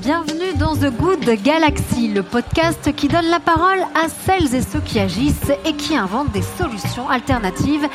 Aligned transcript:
Bienvenue 0.00 0.52
dans 0.58 0.74
The 0.74 0.90
Good 0.90 1.42
Galaxy, 1.42 2.08
le 2.08 2.22
podcast 2.22 2.94
qui 2.94 3.08
donne 3.08 3.26
la 3.26 3.40
parole 3.40 3.80
à 3.94 4.08
celles 4.08 4.54
et 4.54 4.62
ceux 4.62 4.80
qui 4.80 4.98
agissent 4.98 5.52
et 5.64 5.74
qui 5.74 5.96
inventent 5.96 6.32
des 6.32 6.42
solutions 6.42 7.08
alternatives 7.08 7.88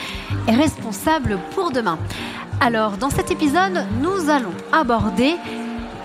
et 0.48 0.52
responsables 0.52 1.38
pour 1.54 1.72
demain. 1.72 2.00
Alors, 2.60 2.98
dans 2.98 3.10
cet 3.10 3.30
épisode, 3.30 3.86
nous 4.02 4.30
allons 4.30 4.54
aborder 4.72 5.36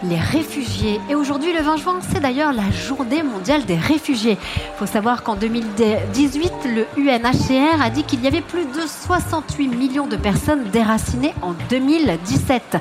les 0.04 0.18
réfugiés. 0.18 1.00
Et 1.08 1.14
aujourd'hui, 1.14 1.52
le 1.52 1.62
20 1.62 1.76
juin, 1.76 1.98
c'est 2.00 2.20
d'ailleurs 2.20 2.52
la 2.52 2.70
journée 2.70 3.22
mondiale 3.22 3.64
des 3.64 3.76
réfugiés. 3.76 4.38
Il 4.40 4.78
faut 4.78 4.86
savoir 4.86 5.22
qu'en 5.22 5.36
2018, 5.36 6.52
le 6.66 6.86
UNHCR 6.96 7.82
a 7.82 7.90
dit 7.90 8.04
qu'il 8.04 8.22
y 8.22 8.26
avait 8.26 8.40
plus 8.40 8.64
de 8.64 8.86
68 8.86 9.68
millions 9.68 10.06
de 10.06 10.16
personnes 10.16 10.64
déracinées 10.70 11.34
en 11.42 11.54
2017. 11.70 12.78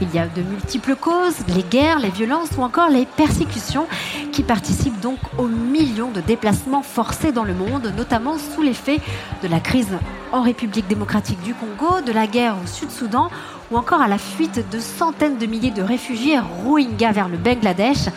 Il 0.00 0.14
y 0.14 0.18
a 0.18 0.26
de 0.26 0.42
multiples 0.42 0.96
causes, 0.96 1.36
les 1.54 1.62
guerres, 1.62 1.98
les 1.98 2.10
violences 2.10 2.50
ou 2.56 2.62
encore 2.62 2.88
les 2.88 3.06
persécutions 3.06 3.86
qui 4.32 4.42
participent 4.42 5.00
donc 5.00 5.18
aux 5.38 5.48
millions 5.48 6.10
de 6.10 6.20
déplacements 6.20 6.82
forcés 6.82 7.32
dans 7.32 7.44
le 7.44 7.54
monde, 7.54 7.92
notamment 7.96 8.36
sous 8.38 8.62
l'effet 8.62 9.00
de 9.42 9.48
la 9.48 9.60
crise 9.60 9.98
en 10.32 10.42
République 10.42 10.88
démocratique 10.88 11.40
du 11.42 11.54
Congo, 11.54 12.00
de 12.00 12.12
la 12.12 12.26
guerre 12.26 12.56
au 12.62 12.66
Sud-Soudan 12.66 13.30
ou 13.70 13.76
encore 13.76 14.00
à 14.00 14.08
la 14.08 14.18
fuite 14.18 14.64
de 14.70 14.80
centaines 14.80 15.38
de 15.38 15.46
milliers 15.46 15.70
de 15.70 15.82
réfugiés 15.82 16.38
Rohingyas 16.38 17.12
vers 17.12 17.28
le 17.28 17.36
Bangladesh. 17.36 18.08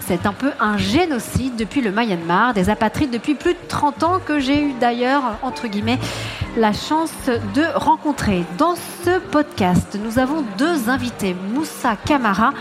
C'est 0.00 0.26
un 0.26 0.32
peu 0.32 0.50
un 0.60 0.76
génocide 0.76 1.56
depuis 1.56 1.80
le 1.80 1.90
Myanmar, 1.90 2.54
des 2.54 2.70
apatrides 2.70 3.10
depuis 3.10 3.34
plus 3.34 3.54
de 3.54 3.58
30 3.68 4.02
ans 4.02 4.20
que 4.24 4.40
j'ai 4.40 4.62
eu 4.62 4.72
d'ailleurs, 4.80 5.22
entre 5.42 5.68
guillemets, 5.68 5.98
la 6.56 6.72
chance 6.72 7.12
de 7.54 7.64
rencontrer. 7.74 8.44
Dans 8.58 8.74
ce 9.04 9.18
podcast, 9.18 9.98
nous 10.02 10.18
avons 10.18 10.44
deux 10.58 10.90
invités, 10.90 11.34
Moussa 11.54 11.96
Kamara, 11.96 12.52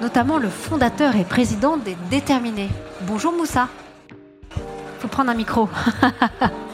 notamment 0.00 0.38
le 0.38 0.48
fondateur 0.48 1.16
et 1.16 1.24
président 1.24 1.76
des 1.76 1.96
Déterminés. 2.10 2.70
Bonjour 3.02 3.32
Moussa. 3.32 3.68
Faut 5.00 5.08
prendre 5.08 5.30
un 5.30 5.34
micro. 5.34 5.68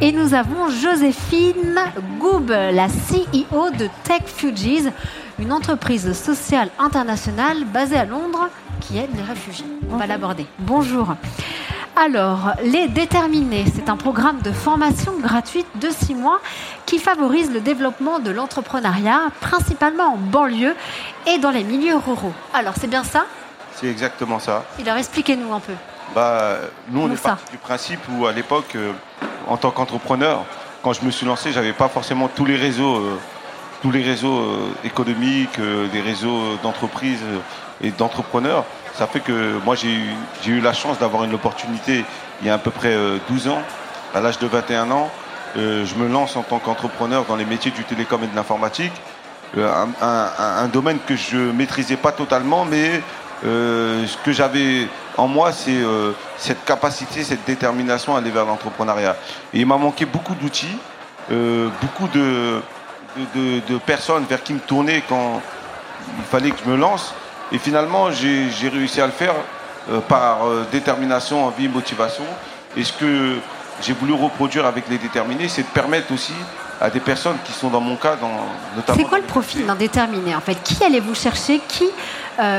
Et 0.00 0.12
nous 0.12 0.34
avons 0.34 0.68
Joséphine 0.68 1.78
Goub, 2.18 2.48
la 2.48 2.88
CEO 2.88 3.70
de 3.70 3.88
Tech 4.04 4.22
Fugees, 4.26 4.90
une 5.38 5.52
entreprise 5.52 6.12
sociale 6.12 6.70
internationale 6.78 7.64
basée 7.64 7.96
à 7.96 8.04
Londres 8.04 8.48
qui 8.80 8.98
aide 8.98 9.10
les 9.14 9.22
réfugiés. 9.22 9.66
On 9.90 9.96
va 9.96 10.06
l'aborder. 10.06 10.46
Bonjour. 10.58 11.14
Alors, 11.94 12.52
Les 12.62 12.88
Déterminés, 12.88 13.64
c'est 13.74 13.88
un 13.88 13.96
programme 13.96 14.40
de 14.42 14.52
formation 14.52 15.12
gratuite 15.18 15.66
de 15.76 15.88
six 15.90 16.14
mois 16.14 16.40
qui 16.84 16.98
favorise 16.98 17.50
le 17.52 17.60
développement 17.60 18.18
de 18.18 18.30
l'entrepreneuriat, 18.30 19.30
principalement 19.40 20.14
en 20.14 20.16
banlieue 20.16 20.74
et 21.26 21.38
dans 21.38 21.50
les 21.50 21.64
milieux 21.64 21.96
ruraux. 21.96 22.34
Alors, 22.52 22.74
c'est 22.78 22.90
bien 22.90 23.04
ça? 23.04 23.24
C'est 23.74 23.86
exactement 23.86 24.38
ça. 24.38 24.64
Alors, 24.84 24.98
expliquez-nous 24.98 25.52
un 25.52 25.60
peu. 25.60 25.72
Bah, 26.14 26.58
nous, 26.90 27.02
on 27.02 27.10
est 27.10 27.22
parti 27.22 27.50
du 27.52 27.58
principe 27.58 28.00
où, 28.10 28.26
à 28.26 28.32
l'époque, 28.32 28.74
euh, 28.76 28.92
en 29.46 29.56
tant 29.56 29.70
qu'entrepreneur, 29.70 30.44
quand 30.82 30.92
je 30.92 31.04
me 31.04 31.10
suis 31.10 31.26
lancé, 31.26 31.52
j'avais 31.52 31.72
pas 31.72 31.88
forcément 31.88 32.28
tous 32.28 32.44
les 32.44 32.56
réseaux, 32.56 32.96
euh, 32.96 33.18
tous 33.82 33.90
les 33.90 34.02
réseaux 34.02 34.38
euh, 34.38 34.68
économiques, 34.84 35.58
euh, 35.58 35.88
réseaux 36.04 36.56
d'entreprises 36.62 37.22
euh, 37.24 37.86
et 37.86 37.90
d'entrepreneurs. 37.90 38.64
Ça 38.94 39.06
fait 39.06 39.20
que 39.20 39.58
moi, 39.64 39.74
j'ai 39.74 39.92
eu, 39.92 40.14
j'ai 40.42 40.52
eu 40.52 40.60
la 40.60 40.72
chance 40.72 40.98
d'avoir 40.98 41.24
une 41.24 41.34
opportunité 41.34 42.04
il 42.40 42.46
y 42.46 42.50
a 42.50 42.54
à 42.54 42.58
peu 42.58 42.70
près 42.70 42.94
euh, 42.94 43.18
12 43.28 43.48
ans, 43.48 43.62
à 44.14 44.20
l'âge 44.20 44.38
de 44.38 44.46
21 44.46 44.90
ans. 44.90 45.10
Je 45.56 45.94
me 45.94 46.06
lance 46.06 46.36
en 46.36 46.42
tant 46.42 46.58
qu'entrepreneur 46.58 47.24
dans 47.24 47.36
les 47.36 47.46
métiers 47.46 47.70
du 47.70 47.82
télécom 47.82 48.22
et 48.22 48.26
de 48.26 48.36
l'informatique. 48.36 48.92
Un, 49.56 50.68
domaine 50.70 50.98
que 51.06 51.16
je 51.16 51.38
maîtrisais 51.38 51.96
pas 51.96 52.12
totalement, 52.12 52.66
mais 52.66 53.00
que 53.40 54.32
j'avais 54.32 54.86
en 55.16 55.26
moi, 55.26 55.52
c'est 55.52 55.70
euh, 55.76 56.12
cette 56.36 56.64
capacité, 56.64 57.24
cette 57.24 57.44
détermination 57.46 58.14
à 58.14 58.18
aller 58.18 58.30
vers 58.30 58.44
l'entrepreneuriat. 58.44 59.16
Et 59.54 59.60
il 59.60 59.66
m'a 59.66 59.76
manqué 59.78 60.04
beaucoup 60.04 60.34
d'outils, 60.34 60.76
euh, 61.32 61.68
beaucoup 61.80 62.08
de, 62.08 62.60
de, 63.16 63.40
de- 63.40 63.60
de 63.66 63.78
personnes 63.78 64.24
vers 64.28 64.42
qui 64.42 64.52
me 64.52 64.60
tourner 64.60 65.02
quand 65.08 65.40
il 66.18 66.24
fallait 66.24 66.50
que 66.50 66.58
je 66.64 66.70
me 66.70 66.76
lance. 66.76 67.14
Et 67.52 67.58
finalement, 67.58 68.10
j'ai 68.10 68.68
réussi 68.68 69.00
à 69.00 69.06
le 69.06 69.12
faire 69.12 69.34
euh, 69.90 70.00
par 70.00 70.38
détermination, 70.72 71.46
envie, 71.46 71.68
motivation. 71.68 72.24
Et 72.76 72.84
ce 72.84 72.92
que 72.92 73.36
j'ai 73.82 73.92
voulu 73.92 74.12
reproduire 74.12 74.66
avec 74.66 74.88
les 74.88 74.98
déterminés, 74.98 75.48
c'est 75.48 75.62
de 75.62 75.68
permettre 75.68 76.12
aussi 76.12 76.34
à 76.80 76.90
des 76.90 77.00
personnes 77.00 77.36
qui 77.44 77.52
sont 77.52 77.70
dans 77.70 77.80
mon 77.80 77.96
cas, 77.96 78.16
dans, 78.16 78.30
notamment... 78.76 78.98
C'est 78.98 79.08
quoi 79.08 79.18
le 79.18 79.24
profil 79.24 79.64
d'un 79.64 79.74
déterminé 79.76 80.34
en 80.34 80.40
fait? 80.42 80.56
Qui 80.62 80.82
allez-vous 80.84 81.14
chercher? 81.14 81.58
Qui 81.66 81.86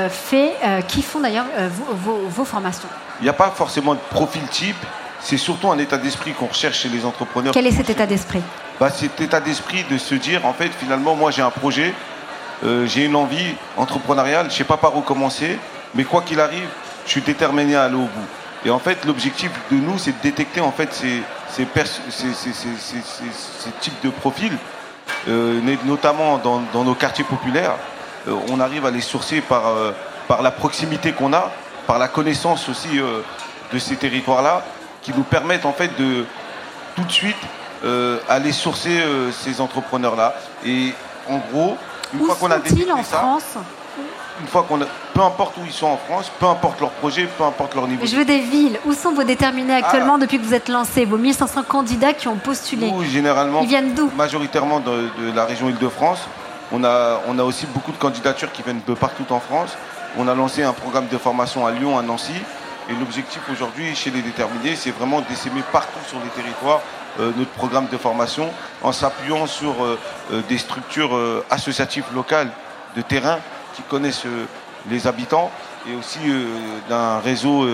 fait, 0.10 0.54
euh, 0.64 0.82
qui 0.82 1.02
font 1.02 1.20
d'ailleurs 1.20 1.46
euh, 1.58 1.70
vos, 1.72 1.94
vos- 1.94 2.28
vos 2.28 2.46
formations 2.46 2.88
Il 3.20 3.24
n'y 3.24 3.30
a 3.30 3.34
pas 3.34 3.52
forcément 3.52 3.94
de 3.94 4.00
profil 4.10 4.42
type, 4.50 4.76
c'est 5.20 5.38
surtout 5.38 5.72
un 5.72 5.78
état 5.78 5.98
d'esprit 5.98 6.34
qu'on 6.34 6.48
recherche 6.48 6.80
chez 6.80 6.90
les 6.90 7.06
entrepreneurs. 7.06 7.54
Quel 7.54 7.68
est 7.68 7.72
cet 7.72 7.90
état 7.90 8.06
d'esprit? 8.06 8.42
Bah, 8.80 8.90
Cet 8.90 9.20
état 9.22 9.40
d'esprit 9.40 9.84
de 9.90 9.98
se 9.98 10.16
dire, 10.16 10.46
en 10.46 10.54
fait, 10.54 10.70
finalement, 10.80 11.16
moi 11.16 11.32
j'ai 11.32 11.42
un 11.42 11.50
projet, 11.50 11.94
euh, 12.64 12.86
j'ai 12.88 13.06
une 13.06 13.16
envie 13.16 13.56
entrepreneuriale, 13.78 14.46
je 14.48 14.52
ne 14.54 14.58
sais 14.58 14.64
pas 14.64 14.78
par 14.78 14.96
où 14.98 15.02
commencer, 15.02 15.58
mais 15.96 16.04
quoi 16.04 16.22
qu'il 16.22 16.40
arrive, 16.40 16.68
je 17.06 17.12
suis 17.12 17.22
déterminé 17.22 17.76
à 17.76 17.84
aller 17.86 17.96
au 17.96 18.00
bout. 18.00 18.28
Et 18.66 18.70
en 18.70 18.80
fait, 18.80 19.06
l'objectif 19.06 19.52
de 19.72 19.78
nous, 19.78 19.98
c'est 19.98 20.12
de 20.12 20.22
détecter 20.22 20.62
en 20.62 20.72
fait 20.72 20.92
ces, 20.94 21.22
types 23.82 23.94
de 24.04 24.10
profils, 24.10 24.54
euh, 25.30 25.60
notamment 25.86 26.38
dans, 26.38 26.62
dans 26.74 26.84
nos 26.84 26.96
quartiers 26.96 27.24
populaires. 27.24 27.76
Euh, 28.28 28.36
on 28.50 28.60
arrive 28.60 28.86
à 28.86 28.92
les 28.92 29.02
sourcer 29.02 29.42
par, 29.42 29.68
euh, 29.68 29.92
par 30.28 30.42
la 30.42 30.52
proximité 30.52 31.14
qu'on 31.14 31.34
a, 31.34 31.52
par 31.86 31.98
la 32.00 32.08
connaissance 32.08 32.68
aussi 32.70 33.00
euh, 33.00 33.22
de 33.74 33.80
ces 33.80 33.96
territoires-là, 33.96 34.64
qui 35.02 35.14
nous 35.16 35.24
permettent 35.24 35.66
en 35.66 35.74
fait 35.74 35.98
de 36.00 36.26
tout 36.96 37.04
de 37.04 37.12
suite 37.12 37.38
aller 38.28 38.52
sourcer 38.52 39.04
ces 39.32 39.62
entrepreneurs-là. 39.62 40.34
Et 40.66 40.94
en 41.30 41.38
gros, 41.38 41.78
une 42.12 42.22
Où 42.22 42.26
fois 42.26 42.36
qu'on 42.36 42.50
a 42.50 42.58
détecté 42.58 42.92
en 42.92 43.04
ça, 43.04 43.20
France 43.20 43.56
une 44.42 44.48
fois 44.48 44.66
qu'on 44.68 44.82
a, 44.82 44.86
peu 45.14 45.22
importe 45.22 45.58
où 45.58 45.62
ils 45.66 45.72
sont 45.72 45.88
en 45.88 45.98
France, 45.98 46.32
peu 46.40 46.48
importe 46.48 46.80
leur 46.82 46.90
projet, 46.92 47.28
peu 47.38 47.44
importe 47.44 47.76
leur 47.76 47.88
niveau. 47.88 48.06
Je 48.06 48.16
veux 48.16 48.26
des 48.26 48.40
villes. 48.40 48.80
Où 48.86 48.94
sont 48.94 49.14
vos 49.14 49.24
déterminés 49.24 49.76
actuellement 49.76 50.18
depuis 50.18 50.40
que 50.40 50.44
vous 50.44 50.54
êtes 50.54 50.70
lancés 50.70 51.06
Vos 51.06 51.18
1500 51.18 51.64
candidats 51.64 52.14
qui 52.14 52.28
ont 52.28 52.36
postulé? 52.36 52.92
Nous, 52.92 53.04
généralement, 53.04 53.62
Ils 53.62 53.68
viennent 53.68 53.94
d'où? 53.94 54.10
majoritairement 54.18 54.80
de, 54.80 55.10
de 55.20 55.36
la 55.36 55.46
région 55.46 55.70
Île-de-France. 55.70 56.28
On 56.72 56.84
a, 56.84 57.22
on 57.28 57.40
a 57.40 57.44
aussi 57.44 57.66
beaucoup 57.68 57.92
de 57.92 57.98
candidatures 57.98 58.52
qui 58.52 58.62
viennent 58.62 58.82
de 58.86 58.94
partout 58.94 59.26
en 59.32 59.40
France. 59.40 59.78
On 60.18 60.28
a 60.28 60.36
lancé 60.36 60.64
un 60.64 60.74
programme 60.74 61.08
de 61.08 61.18
formation 61.18 61.66
à 61.66 61.72
Lyon, 61.72 61.98
à 61.98 62.02
Nancy. 62.02 62.34
Et 62.90 62.94
l'objectif 62.94 63.42
aujourd'hui 63.52 63.96
chez 63.96 64.12
les 64.12 64.22
déterminés, 64.22 64.76
c'est 64.76 64.92
vraiment 64.92 65.22
d'essaimer 65.22 65.64
partout 65.72 66.00
sur 66.08 66.20
les 66.20 66.30
territoires 66.30 66.82
euh, 67.20 67.32
notre 67.36 67.52
programme 67.52 67.88
de 67.92 67.98
formation 67.98 68.50
en 68.84 68.92
s'appuyant 68.92 69.48
sur 69.48 69.84
euh, 69.84 69.98
euh, 70.32 70.42
des 70.48 70.58
structures 70.58 71.16
euh, 71.16 71.44
associatives 71.50 72.06
locales 72.14 72.50
de 72.96 73.02
terrain 73.02 73.40
qui 73.74 73.82
connaissent 73.82 74.26
euh, 74.26 74.46
les 74.90 75.08
habitants 75.08 75.52
et 75.90 75.96
aussi 75.96 76.20
euh, 76.28 76.46
d'un 76.90 77.20
réseau 77.20 77.68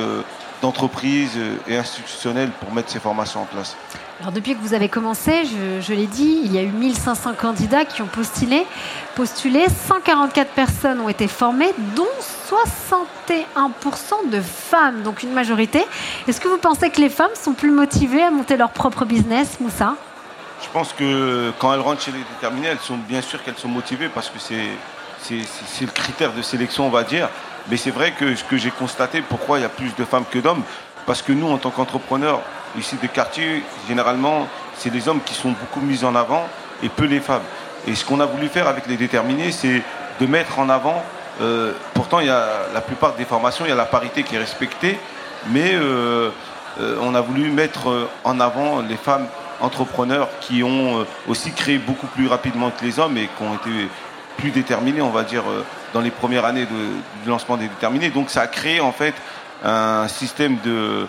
d'entreprises 0.63 1.34
euh, 1.35 1.57
et 1.68 1.78
institutionnels 1.78 2.50
pour 2.59 2.74
mettre 2.74 2.90
ces 2.90 3.00
formations 3.00 3.41
en 3.41 3.46
place. 3.46 3.75
Alors 4.22 4.31
depuis 4.31 4.56
que 4.56 4.62
vous 4.62 4.74
avez 4.74 4.88
commencé, 4.88 5.44
je, 5.44 5.81
je 5.81 5.94
l'ai 5.94 6.07
dit, 6.07 6.40
il 6.46 6.53
y 6.53 6.57
a 6.57 6.62
eu 6.62 6.72
1500 6.72 7.34
candidats 7.38 7.84
qui 7.84 8.01
ont 8.01 8.07
postulé. 8.07 8.66
postulé 9.16 9.66
144 9.90 10.51
personnes 10.51 11.01
ont 11.01 11.09
été 11.09 11.28
formées, 11.28 11.74
dont 11.96 12.07
61% 12.50 14.29
de 14.31 14.40
femmes, 14.40 15.01
donc 15.03 15.24
une 15.24 15.34
majorité. 15.34 15.84
Est-ce 16.28 16.40
que 16.40 16.47
vous 16.47 16.57
pensez 16.57 16.90
que 16.90 17.01
les 17.01 17.09
femmes 17.09 17.35
sont 17.35 17.53
plus 17.53 17.72
motivées 17.72 18.24
à 18.24 18.31
monter 18.31 18.56
leur 18.56 18.69
propre 18.69 19.03
business, 19.03 19.59
Moussa? 19.59 19.95
Je 20.63 20.69
pense 20.69 20.94
que 20.94 21.51
quand 21.59 21.74
elles 21.74 21.81
rentrent 21.81 22.01
chez 22.01 22.13
les 22.13 22.24
déterminés, 22.36 22.68
elles 22.68 22.80
sont 22.80 22.98
bien 22.98 23.21
sûr 23.21 23.44
qu'elles 23.44 23.57
sont 23.57 23.68
motivées 23.68 24.07
parce 24.07 24.30
que 24.30 24.39
c'est 24.39 25.36
le 25.81 25.92
critère 25.92 26.31
de 26.31 26.42
sélection, 26.42 26.88
on 26.88 26.89
va 26.89 27.04
dire. 27.04 27.27
Mais 27.69 27.77
c'est 27.77 27.92
vrai 27.92 28.12
que 28.12 28.36
ce 28.36 28.44
que 28.44 28.57
j'ai 28.57 28.71
constaté, 28.71 29.21
pourquoi 29.21 29.60
il 29.60 29.62
y 29.62 29.65
a 29.65 29.69
plus 29.69 29.95
de 29.95 30.04
femmes 30.04 30.25
que 30.30 30.39
d'hommes, 30.39 30.63
parce 31.06 31.21
que 31.21 31.31
nous, 31.31 31.50
en 31.50 31.57
tant 31.57 31.69
qu'entrepreneurs, 31.69 32.42
ici 32.77 32.95
des 33.01 33.07
quartiers, 33.07 33.63
généralement, 33.88 34.48
c'est 34.75 34.92
les 34.92 35.07
hommes 35.07 35.21
qui 35.25 35.33
sont 35.33 35.51
beaucoup 35.51 35.81
mis 35.81 36.04
en 36.04 36.15
avant 36.15 36.48
et 36.81 36.89
peu 36.89 37.06
les 37.06 37.19
femmes. 37.19 37.44
Et 37.88 37.95
ce 37.95 38.06
qu'on 38.06 38.19
a 38.19 38.25
voulu 38.25 38.48
faire 38.48 38.68
avec 38.68 38.88
les 38.88 38.98
déterminés, 38.98 39.51
c'est 39.51 39.81
de 40.19 40.25
mettre 40.25 40.60
en 40.60 40.69
avant, 40.69 41.04
euh, 41.42 41.74
pourtant 41.94 42.19
il 42.19 42.27
y 42.27 42.30
a 42.30 42.48
la 42.74 42.81
plupart 42.81 43.15
des 43.15 43.25
formations, 43.25 43.66
il 43.66 43.69
y 43.69 43.71
a 43.71 43.75
la 43.75 43.86
parité 43.86 44.24
qui 44.24 44.36
est 44.36 44.39
respectée, 44.39 45.00
mais 45.50 45.74
euh, 45.74 46.30
euh, 46.80 46.98
on 47.01 47.16
a 47.16 47.21
voulu 47.21 47.50
mettre 47.50 48.09
en 48.24 48.39
avant 48.39 48.81
les 48.81 48.98
femmes 48.98 49.27
entrepreneurs 49.59 50.30
qui 50.39 50.63
ont 50.63 51.06
aussi 51.27 51.51
créé 51.51 51.77
beaucoup 51.77 52.07
plus 52.07 52.27
rapidement 52.27 52.71
que 52.71 52.83
les 52.83 53.00
hommes 53.00 53.18
et 53.18 53.27
qui 53.38 53.44
ont 53.44 53.56
été 53.56 53.88
plus 54.38 54.51
déterminés, 54.51 55.01
on 55.01 55.09
va 55.09 55.24
dire, 55.24 55.44
dans 55.94 56.01
les 56.01 56.12
premières 56.12 56.45
années 56.45 56.66
de, 56.66 57.24
du 57.24 57.30
lancement 57.30 57.57
des 57.57 57.68
déterminés. 57.68 58.10
Donc 58.10 58.30
ça 58.30 58.42
a 58.42 58.48
créé 58.48 58.80
en 58.80 58.92
fait 58.92 59.13
un 59.63 60.07
système 60.07 60.57
de, 60.63 61.07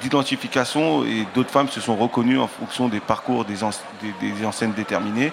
d'identification 0.00 1.04
et 1.04 1.26
d'autres 1.34 1.50
femmes 1.50 1.68
se 1.68 1.80
sont 1.80 1.96
reconnues 1.96 2.38
en 2.38 2.46
fonction 2.46 2.88
des 2.88 3.00
parcours 3.00 3.44
des, 3.44 3.56
des, 4.20 4.46
anciennes 4.46 4.72
déterminées. 4.72 5.32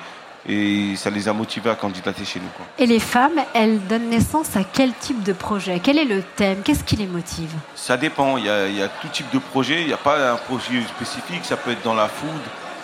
Et 0.50 0.96
ça 0.96 1.10
les 1.10 1.28
a 1.28 1.34
motivées 1.34 1.72
à 1.72 1.76
candidater 1.76 2.24
chez 2.24 2.40
nous. 2.40 2.48
Et 2.78 2.86
les 2.86 3.02
femmes, 3.02 3.38
elles 3.54 3.86
donnent 3.86 4.10
naissance 4.10 4.56
à 4.56 4.62
quel 4.64 4.94
type 4.94 5.22
de 5.24 5.34
projet? 5.34 5.82
Quel 5.84 5.98
est 5.98 6.06
le 6.06 6.24
thème? 6.24 6.60
Qu'est-ce 6.64 6.86
qui 6.86 6.96
les 6.96 7.06
motive? 7.06 7.50
Ça 7.76 7.98
dépend, 7.98 8.38
il 8.38 8.46
y, 8.46 8.50
a, 8.50 8.88
tout 8.88 9.10
type 9.10 9.30
de 9.34 9.40
projet, 9.40 9.82
il 9.82 9.88
n'y 9.88 9.94
a 9.94 9.98
pas 9.98 10.32
un 10.32 10.38
projet 10.38 10.82
spécifique, 10.84 11.44
ça 11.44 11.58
peut 11.58 11.72
être 11.72 11.84
dans 11.84 11.96
la 11.96 12.08
food, 12.08 12.30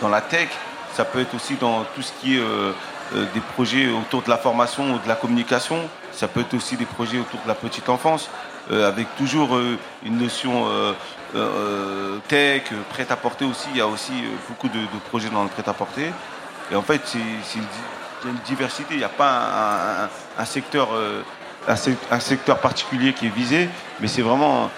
dans 0.02 0.10
la 0.10 0.20
tech, 0.20 0.50
ça 0.94 1.06
peut 1.06 1.22
être 1.22 1.34
aussi 1.36 1.56
dans 1.56 1.86
tout 1.96 2.02
ce 2.02 2.12
qui 2.20 2.36
est 2.36 2.40
euh, 2.40 2.74
des 3.14 3.40
projets 3.54 3.90
autour 3.90 4.22
de 4.24 4.30
la 4.30 4.38
formation 4.38 4.96
ou 4.96 5.00
de 5.00 5.08
la 5.08 5.16
communication, 5.16 5.78
ça 6.12 6.28
peut 6.28 6.42
être 6.42 6.54
aussi 6.54 6.78
des 6.78 6.86
projets 6.86 7.20
autour 7.20 7.40
de 7.44 7.48
la 7.48 7.56
petite 7.56 7.90
enfance. 7.90 8.30
Euh, 8.72 8.88
avec 8.88 9.14
toujours 9.18 9.58
euh, 9.58 9.78
une 10.06 10.20
notion 10.20 10.68
euh, 11.36 12.18
tech, 12.30 12.64
prêt 12.90 13.06
à 13.10 13.18
porter 13.18 13.44
aussi. 13.44 13.68
Il 13.72 13.78
y 13.78 13.82
a 13.82 13.88
aussi 13.88 14.14
beaucoup 14.48 14.70
de, 14.70 14.80
projets 15.10 15.30
dans 15.30 15.44
le 15.44 15.50
prêt 15.50 15.64
à 15.68 15.74
porter. 15.74 16.12
Et 16.72 16.76
en 16.76 16.82
fait, 16.82 17.02
c'est 17.04 17.20
une, 17.20 18.30
une 18.30 18.38
diversité. 18.46 18.94
Il 18.94 19.00
n'y 19.00 19.04
a 19.04 19.10
pas 19.10 20.08
un, 20.38 20.46
secteur, 20.46 20.90
un, 21.68 22.20
secteur 22.20 22.60
particulier 22.60 23.12
qui 23.12 23.26
est 23.26 23.36
visé, 23.36 23.68
mais 24.00 24.08
c'est 24.08 24.22
vraiment 24.22 24.70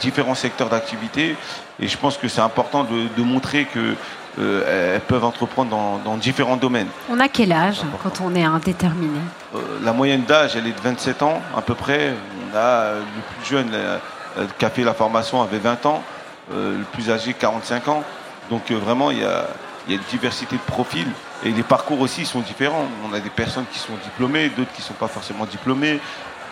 différents 0.00 0.34
secteurs 0.34 0.68
d'activité. 0.68 1.36
Et 1.78 1.86
je 1.86 1.96
pense 1.96 2.18
que 2.18 2.26
c'est 2.26 2.40
important 2.40 2.84
de, 2.84 3.22
montrer 3.22 3.66
que 3.66 3.94
elles 4.66 5.00
peuvent 5.00 5.24
entreprendre 5.24 6.00
dans, 6.04 6.16
différents 6.16 6.56
domaines. 6.56 6.88
On 7.10 7.20
a 7.20 7.28
quel 7.28 7.52
âge 7.52 7.80
quand 8.02 8.20
on 8.20 8.34
est 8.34 8.44
indéterminé 8.44 9.18
La 9.82 9.92
moyenne 9.92 10.22
d'âge, 10.22 10.56
elle 10.56 10.66
est 10.66 10.76
de 10.76 10.80
27 10.80 11.22
ans 11.22 11.40
à 11.56 11.62
peu 11.62 11.74
près. 11.74 12.14
Là, 12.52 12.94
le 12.94 13.22
plus 13.36 13.48
jeune 13.48 13.70
euh, 14.38 14.46
qui 14.58 14.64
a 14.64 14.70
fait 14.70 14.84
la 14.84 14.94
formation 14.94 15.42
avait 15.42 15.58
20 15.58 15.86
ans, 15.86 16.02
euh, 16.52 16.78
le 16.78 16.84
plus 16.84 17.10
âgé 17.10 17.34
45 17.34 17.88
ans. 17.88 18.04
Donc 18.48 18.70
euh, 18.70 18.76
vraiment, 18.76 19.10
il 19.10 19.18
y 19.18 19.24
a, 19.24 19.46
une 19.88 19.98
diversité 20.08 20.54
de 20.54 20.60
profils. 20.60 21.08
Et 21.44 21.50
les 21.50 21.62
parcours 21.64 22.00
aussi 22.00 22.24
sont 22.24 22.40
différents. 22.40 22.86
On 23.08 23.12
a 23.12 23.18
des 23.18 23.30
personnes 23.30 23.64
qui 23.72 23.78
sont 23.78 23.94
diplômées, 24.04 24.50
d'autres 24.50 24.72
qui 24.72 24.82
ne 24.82 24.86
sont 24.86 24.94
pas 24.94 25.08
forcément 25.08 25.46
diplômées, 25.46 25.98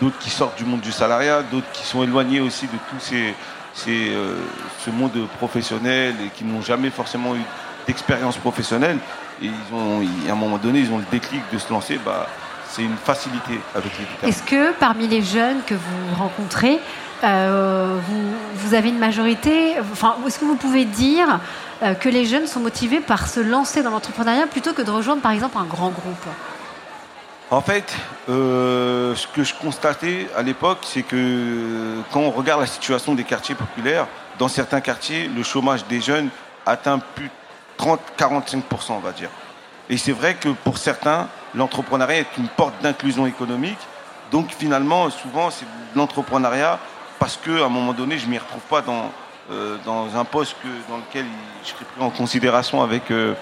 d'autres 0.01 0.17
qui 0.19 0.29
sortent 0.29 0.57
du 0.57 0.65
monde 0.65 0.81
du 0.81 0.91
salariat, 0.91 1.41
d'autres 1.43 1.71
qui 1.71 1.85
sont 1.85 2.03
éloignés 2.03 2.41
aussi 2.41 2.65
de 2.65 2.71
tout 2.71 2.99
ces, 2.99 3.33
ce 3.73 4.89
monde 4.89 5.25
professionnel 5.37 6.15
et 6.25 6.29
qui 6.29 6.43
n'ont 6.43 6.61
jamais 6.61 6.89
forcément 6.89 7.35
eu 7.35 7.41
d'expérience 7.89 8.37
professionnelle. 8.37 8.99
Et 9.41 9.47
ils 9.47 9.75
ont, 9.75 10.01
à 10.29 10.31
un 10.31 10.35
moment 10.35 10.59
donné, 10.59 10.79
ils 10.79 10.91
ont 10.91 10.99
le 10.99 11.09
déclic 11.09 11.41
de 11.51 11.57
se 11.57 11.71
lancer. 11.73 11.99
Bah, 12.05 12.27
c'est 12.69 12.83
une 12.83 12.97
facilité 12.97 13.59
avec 13.73 13.91
les 13.97 14.29
Est-ce 14.29 14.43
que 14.43 14.73
parmi 14.73 15.07
les 15.07 15.23
jeunes 15.23 15.61
que 15.65 15.73
vous 15.73 16.15
rencontrez, 16.15 16.77
euh, 17.23 17.97
vous, 18.55 18.73
avez 18.75 18.89
une 18.89 18.99
majorité 18.99 19.73
enfin, 19.79 20.15
Est-ce 20.27 20.37
que 20.37 20.45
vous 20.45 20.55
pouvez 20.55 20.85
dire 20.85 21.39
euh, 21.81 21.95
que 21.95 22.09
les 22.09 22.25
jeunes 22.25 22.45
sont 22.45 22.59
motivés 22.59 22.99
par 22.99 23.27
se 23.27 23.39
lancer 23.39 23.81
dans 23.81 23.89
l'entrepreneuriat 23.89 24.45
plutôt 24.45 24.73
que 24.73 24.83
de 24.83 24.91
rejoindre 24.91 25.23
par 25.23 25.31
exemple 25.31 25.57
un 25.57 25.65
grand 25.65 25.89
groupe? 25.89 26.27
En 27.49 27.61
fait, 27.61 27.91
euh, 28.29 29.15
ce 29.15 29.25
que 29.25 29.43
je 29.43 29.55
constatais 29.55 30.27
à 30.37 30.43
l'époque, 30.43 30.81
c'est 30.83 31.01
que 31.01 32.03
quand 32.13 32.19
on 32.19 32.29
regarde 32.29 32.61
la 32.61 32.67
situation 32.67 33.15
des 33.15 33.23
quartiers 33.23 33.55
populaires, 33.55 34.05
dans 34.37 34.47
certains 34.47 34.79
quartiers, 34.79 35.27
le 35.35 35.41
chômage 35.41 35.83
des 35.87 36.01
jeunes 36.01 36.29
atteint 36.67 36.99
plus 37.15 37.31
30-45%, 37.79 38.91
on 38.91 38.99
va 38.99 39.11
dire. 39.11 39.29
Et 39.89 39.97
c'est 39.97 40.11
vrai 40.11 40.35
que 40.35 40.49
pour 40.49 40.77
certains, 40.77 41.27
l'entrepreneuriat 41.55 42.19
est 42.19 42.37
une 42.37 42.47
porte 42.47 42.79
d'inclusion 42.81 43.25
économique. 43.25 43.79
Donc 44.31 44.51
finalement, 44.51 45.09
souvent, 45.09 45.49
c'est 45.49 45.65
l'entrepreneuriat 45.95 46.77
parce 47.17 47.37
qu'à 47.37 47.65
un 47.65 47.69
moment 47.69 47.93
donné, 47.93 48.17
je 48.17 48.25
ne 48.25 48.31
m'y 48.31 48.37
retrouve 48.37 48.61
pas 48.61 48.81
dans, 48.81 49.11
euh, 49.51 49.77
un 50.15 50.25
poste 50.25 50.55
dans 50.87 50.97
lequel 50.97 51.25
je 51.63 51.69
serais 51.69 51.85
pris 51.85 52.03
en 52.03 52.11
considération 52.11 52.83
avec 52.83 53.09
euh, 53.09 53.33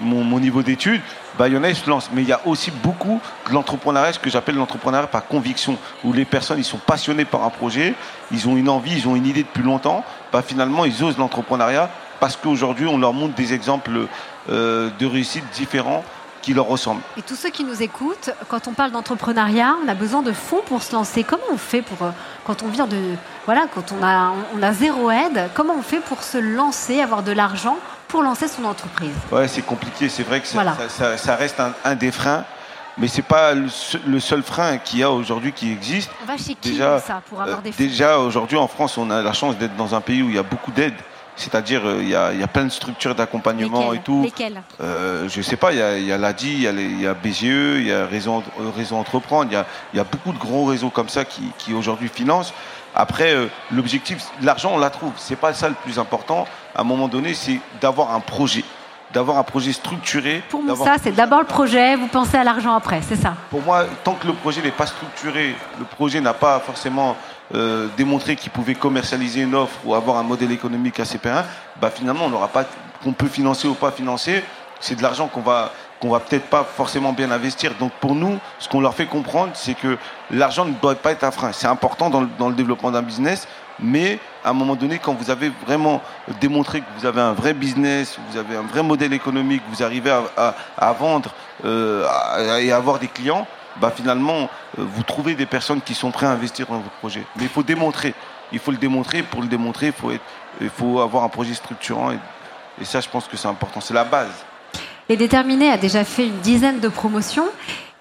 mon, 0.00 0.38
niveau 0.38 0.62
d'études. 0.62 1.00
Il 1.40 1.52
y 1.52 1.56
en 1.56 1.64
a, 1.64 1.74
se. 1.74 1.90
Mais 2.12 2.22
il 2.22 2.28
y 2.28 2.32
a 2.32 2.40
aussi 2.46 2.70
beaucoup 2.70 3.20
de 3.48 3.52
l'entrepreneuriat, 3.52 4.12
ce 4.12 4.18
que 4.18 4.30
j'appelle 4.30 4.54
l'entrepreneuriat 4.54 5.08
par 5.08 5.26
conviction, 5.26 5.76
où 6.04 6.12
les 6.12 6.24
personnes, 6.24 6.58
ils 6.58 6.64
sont 6.64 6.78
passionnés 6.78 7.24
par 7.24 7.42
un 7.42 7.50
projet, 7.50 7.94
ils 8.30 8.48
ont 8.48 8.56
une 8.56 8.68
envie, 8.68 8.96
ils 8.96 9.08
ont 9.08 9.16
une 9.16 9.26
idée 9.26 9.42
depuis 9.42 9.62
longtemps. 9.62 10.04
Bah, 10.32 10.42
finalement, 10.42 10.84
ils 10.84 11.02
osent 11.02 11.18
l'entrepreneuriat 11.18 11.90
parce 12.20 12.36
qu'aujourd'hui, 12.36 12.86
on 12.86 12.98
leur 12.98 13.12
montre 13.12 13.34
des 13.34 13.52
exemples 13.52 14.06
euh, 14.48 14.90
de 14.98 15.06
réussite 15.06 15.44
différents 15.54 16.04
leur 16.54 16.66
ressemblent. 16.66 17.02
Et 17.16 17.22
tous 17.22 17.36
ceux 17.36 17.50
qui 17.50 17.64
nous 17.64 17.82
écoutent, 17.82 18.30
quand 18.48 18.68
on 18.68 18.72
parle 18.72 18.90
d'entrepreneuriat, 18.90 19.76
on 19.84 19.88
a 19.88 19.94
besoin 19.94 20.22
de 20.22 20.32
fonds 20.32 20.62
pour 20.66 20.82
se 20.82 20.94
lancer. 20.94 21.24
Comment 21.24 21.42
on 21.52 21.56
fait 21.56 21.82
pour, 21.82 22.06
euh, 22.06 22.10
quand 22.44 22.62
on 22.62 22.68
vient 22.68 22.86
de, 22.86 23.14
voilà, 23.44 23.66
quand 23.72 23.92
on 23.92 24.04
a, 24.04 24.32
on 24.56 24.62
a 24.62 24.72
zéro 24.72 25.10
aide, 25.10 25.50
comment 25.54 25.74
on 25.78 25.82
fait 25.82 26.00
pour 26.00 26.22
se 26.22 26.38
lancer, 26.38 27.00
avoir 27.00 27.22
de 27.22 27.32
l'argent 27.32 27.76
pour 28.08 28.22
lancer 28.22 28.48
son 28.48 28.64
entreprise? 28.64 29.14
Ouais, 29.32 29.48
c'est 29.48 29.62
compliqué. 29.62 30.08
C'est 30.08 30.22
vrai 30.22 30.40
que 30.40 30.46
ça, 30.46 31.36
reste 31.36 31.60
un, 31.84 31.94
des 31.94 32.10
freins. 32.10 32.44
Mais 32.98 33.08
c'est 33.08 33.20
pas 33.20 33.52
le 33.52 34.20
seul 34.20 34.42
frein 34.42 34.78
qu'il 34.78 35.00
y 35.00 35.02
a 35.02 35.10
aujourd'hui 35.10 35.52
qui 35.52 35.70
existe. 35.70 36.10
On 36.22 36.26
va 36.26 36.38
chez 36.38 36.54
qui 36.54 36.70
déjà, 36.70 36.98
ça 36.98 37.20
pour 37.28 37.42
avoir 37.42 37.60
des 37.60 37.70
fonds 37.70 37.82
Déjà 37.82 38.18
aujourd'hui 38.18 38.56
en 38.56 38.68
France, 38.68 38.96
on 38.96 39.10
a 39.10 39.20
la 39.20 39.34
chance 39.34 39.58
d'être 39.58 39.76
dans 39.76 39.94
un 39.94 40.00
pays 40.00 40.22
où 40.22 40.30
il 40.30 40.34
y 40.34 40.38
a 40.38 40.42
beaucoup 40.42 40.70
d'aides. 40.70 40.94
C'est-à-dire, 41.36 41.82
euh, 41.84 41.98
il 42.00 42.08
y, 42.08 42.14
a, 42.14 42.46
plein 42.46 42.64
de 42.64 42.70
structures 42.70 43.14
d'accompagnement 43.14 43.92
et 43.92 43.98
tout. 43.98 44.22
Lesquelles 44.22 44.62
euh, 44.80 45.28
Je 45.28 45.38
ne 45.38 45.42
sais 45.42 45.56
pas, 45.56 45.72
il 45.72 45.78
y 45.78 45.82
a, 45.82 45.98
y 45.98 46.12
a 46.12 46.18
l'ADI, 46.18 46.64
il 46.64 47.00
y, 47.00 47.06
a 47.06 47.14
BGE, 47.14 47.42
il 47.42 47.86
y 47.88 47.92
a 47.92 48.06
Réseau, 48.06 48.42
Réseau 48.74 48.96
Entreprendre, 48.96 49.50
il 49.52 49.96
y 49.96 50.00
a, 50.00 50.04
beaucoup 50.04 50.32
de 50.32 50.38
gros 50.38 50.64
réseaux 50.64 50.90
comme 50.90 51.10
ça 51.10 51.24
qui, 51.24 51.74
aujourd'hui 51.74 52.08
financent. 52.08 52.54
Après, 52.94 53.34
euh, 53.34 53.48
l'objectif, 53.70 54.24
l'argent, 54.40 54.72
on 54.74 54.78
la 54.78 54.88
trouve. 54.88 55.12
C'est 55.16 55.36
pas 55.36 55.52
ça 55.52 55.68
le 55.68 55.74
plus 55.74 55.98
important. 55.98 56.46
À 56.74 56.80
un 56.80 56.84
moment 56.84 57.08
donné, 57.08 57.34
c'est 57.34 57.60
d'avoir 57.80 58.14
un 58.14 58.20
projet 58.20 58.64
d'avoir 59.12 59.38
un 59.38 59.44
projet 59.44 59.72
structuré. 59.72 60.42
Pour 60.50 60.62
moi, 60.62 60.76
ça, 60.76 60.96
c'est 61.00 61.12
d'abord 61.12 61.38
le 61.38 61.46
projet, 61.46 61.96
vous 61.96 62.08
pensez 62.08 62.36
à 62.36 62.44
l'argent 62.44 62.74
après, 62.74 63.00
c'est 63.02 63.16
ça 63.16 63.34
Pour 63.50 63.62
moi, 63.62 63.86
tant 64.02 64.14
que 64.14 64.26
le 64.26 64.32
projet 64.32 64.60
n'est 64.60 64.72
pas 64.72 64.86
structuré, 64.86 65.54
le 65.78 65.84
projet 65.84 66.20
n'a 66.20 66.34
pas 66.34 66.58
forcément 66.58 67.16
euh, 67.54 67.88
démontré 67.96 68.36
qu'il 68.36 68.50
pouvait 68.50 68.74
commercialiser 68.74 69.42
une 69.42 69.54
offre 69.54 69.78
ou 69.84 69.94
avoir 69.94 70.16
un 70.16 70.22
modèle 70.22 70.52
économique 70.52 70.98
assez 71.00 71.18
pérenne, 71.18 71.44
bah 71.80 71.90
finalement, 71.90 72.26
on 72.26 72.30
n'aura 72.30 72.48
pas 72.48 72.64
qu'on 73.02 73.12
peut 73.12 73.28
financer 73.28 73.68
ou 73.68 73.74
pas 73.74 73.92
financer. 73.92 74.42
C'est 74.80 74.96
de 74.96 75.02
l'argent 75.02 75.28
qu'on 75.28 75.42
va 75.42 75.72
qu'on 76.00 76.10
va 76.10 76.20
peut-être 76.20 76.46
pas 76.46 76.64
forcément 76.64 77.12
bien 77.12 77.30
investir. 77.30 77.72
Donc 77.78 77.92
pour 78.00 78.14
nous, 78.14 78.38
ce 78.58 78.68
qu'on 78.68 78.80
leur 78.80 78.94
fait 78.94 79.06
comprendre, 79.06 79.52
c'est 79.54 79.74
que 79.74 79.96
l'argent 80.30 80.64
ne 80.64 80.72
doit 80.72 80.94
pas 80.94 81.12
être 81.12 81.24
un 81.24 81.30
frein. 81.30 81.52
C'est 81.52 81.66
important 81.66 82.10
dans 82.10 82.20
le, 82.20 82.28
dans 82.38 82.48
le 82.48 82.54
développement 82.54 82.90
d'un 82.90 83.02
business, 83.02 83.48
mais 83.80 84.18
à 84.44 84.50
un 84.50 84.52
moment 84.52 84.76
donné, 84.76 84.98
quand 84.98 85.14
vous 85.14 85.30
avez 85.30 85.50
vraiment 85.66 86.02
démontré 86.40 86.80
que 86.80 86.86
vous 86.98 87.06
avez 87.06 87.20
un 87.20 87.32
vrai 87.32 87.54
business, 87.54 88.18
vous 88.30 88.38
avez 88.38 88.56
un 88.56 88.62
vrai 88.62 88.82
modèle 88.82 89.12
économique, 89.12 89.62
vous 89.70 89.82
arrivez 89.82 90.10
à, 90.10 90.54
à, 90.76 90.92
vendre 90.92 91.34
euh, 91.64 92.06
et 92.58 92.72
à 92.72 92.76
avoir 92.76 92.98
des 92.98 93.08
clients, 93.08 93.46
bah 93.80 93.92
finalement, 93.94 94.48
euh, 94.78 94.84
vous 94.84 95.02
trouvez 95.02 95.34
des 95.34 95.46
personnes 95.46 95.80
qui 95.80 95.94
sont 95.94 96.10
prêtes 96.10 96.28
à 96.28 96.32
investir 96.32 96.66
dans 96.66 96.78
votre 96.78 96.96
projet. 96.96 97.24
Mais 97.36 97.44
il 97.44 97.48
faut 97.48 97.62
démontrer. 97.62 98.14
Il 98.52 98.58
faut 98.58 98.70
le 98.70 98.76
démontrer. 98.76 99.22
Pour 99.22 99.42
le 99.42 99.48
démontrer, 99.48 99.88
il 99.88 99.92
faut, 99.92 100.10
être, 100.10 100.24
il 100.60 100.70
faut 100.70 101.00
avoir 101.00 101.24
un 101.24 101.28
projet 101.28 101.54
structurant. 101.54 102.12
Et, 102.12 102.18
et 102.80 102.84
ça, 102.84 103.00
je 103.00 103.08
pense 103.08 103.26
que 103.26 103.36
c'est 103.36 103.48
important. 103.48 103.80
C'est 103.80 103.94
la 103.94 104.04
base. 104.04 104.44
Les 105.08 105.16
Déterminés 105.16 105.70
a 105.70 105.76
déjà 105.76 106.04
fait 106.04 106.26
une 106.26 106.38
dizaine 106.40 106.80
de 106.80 106.88
promotions. 106.88 107.46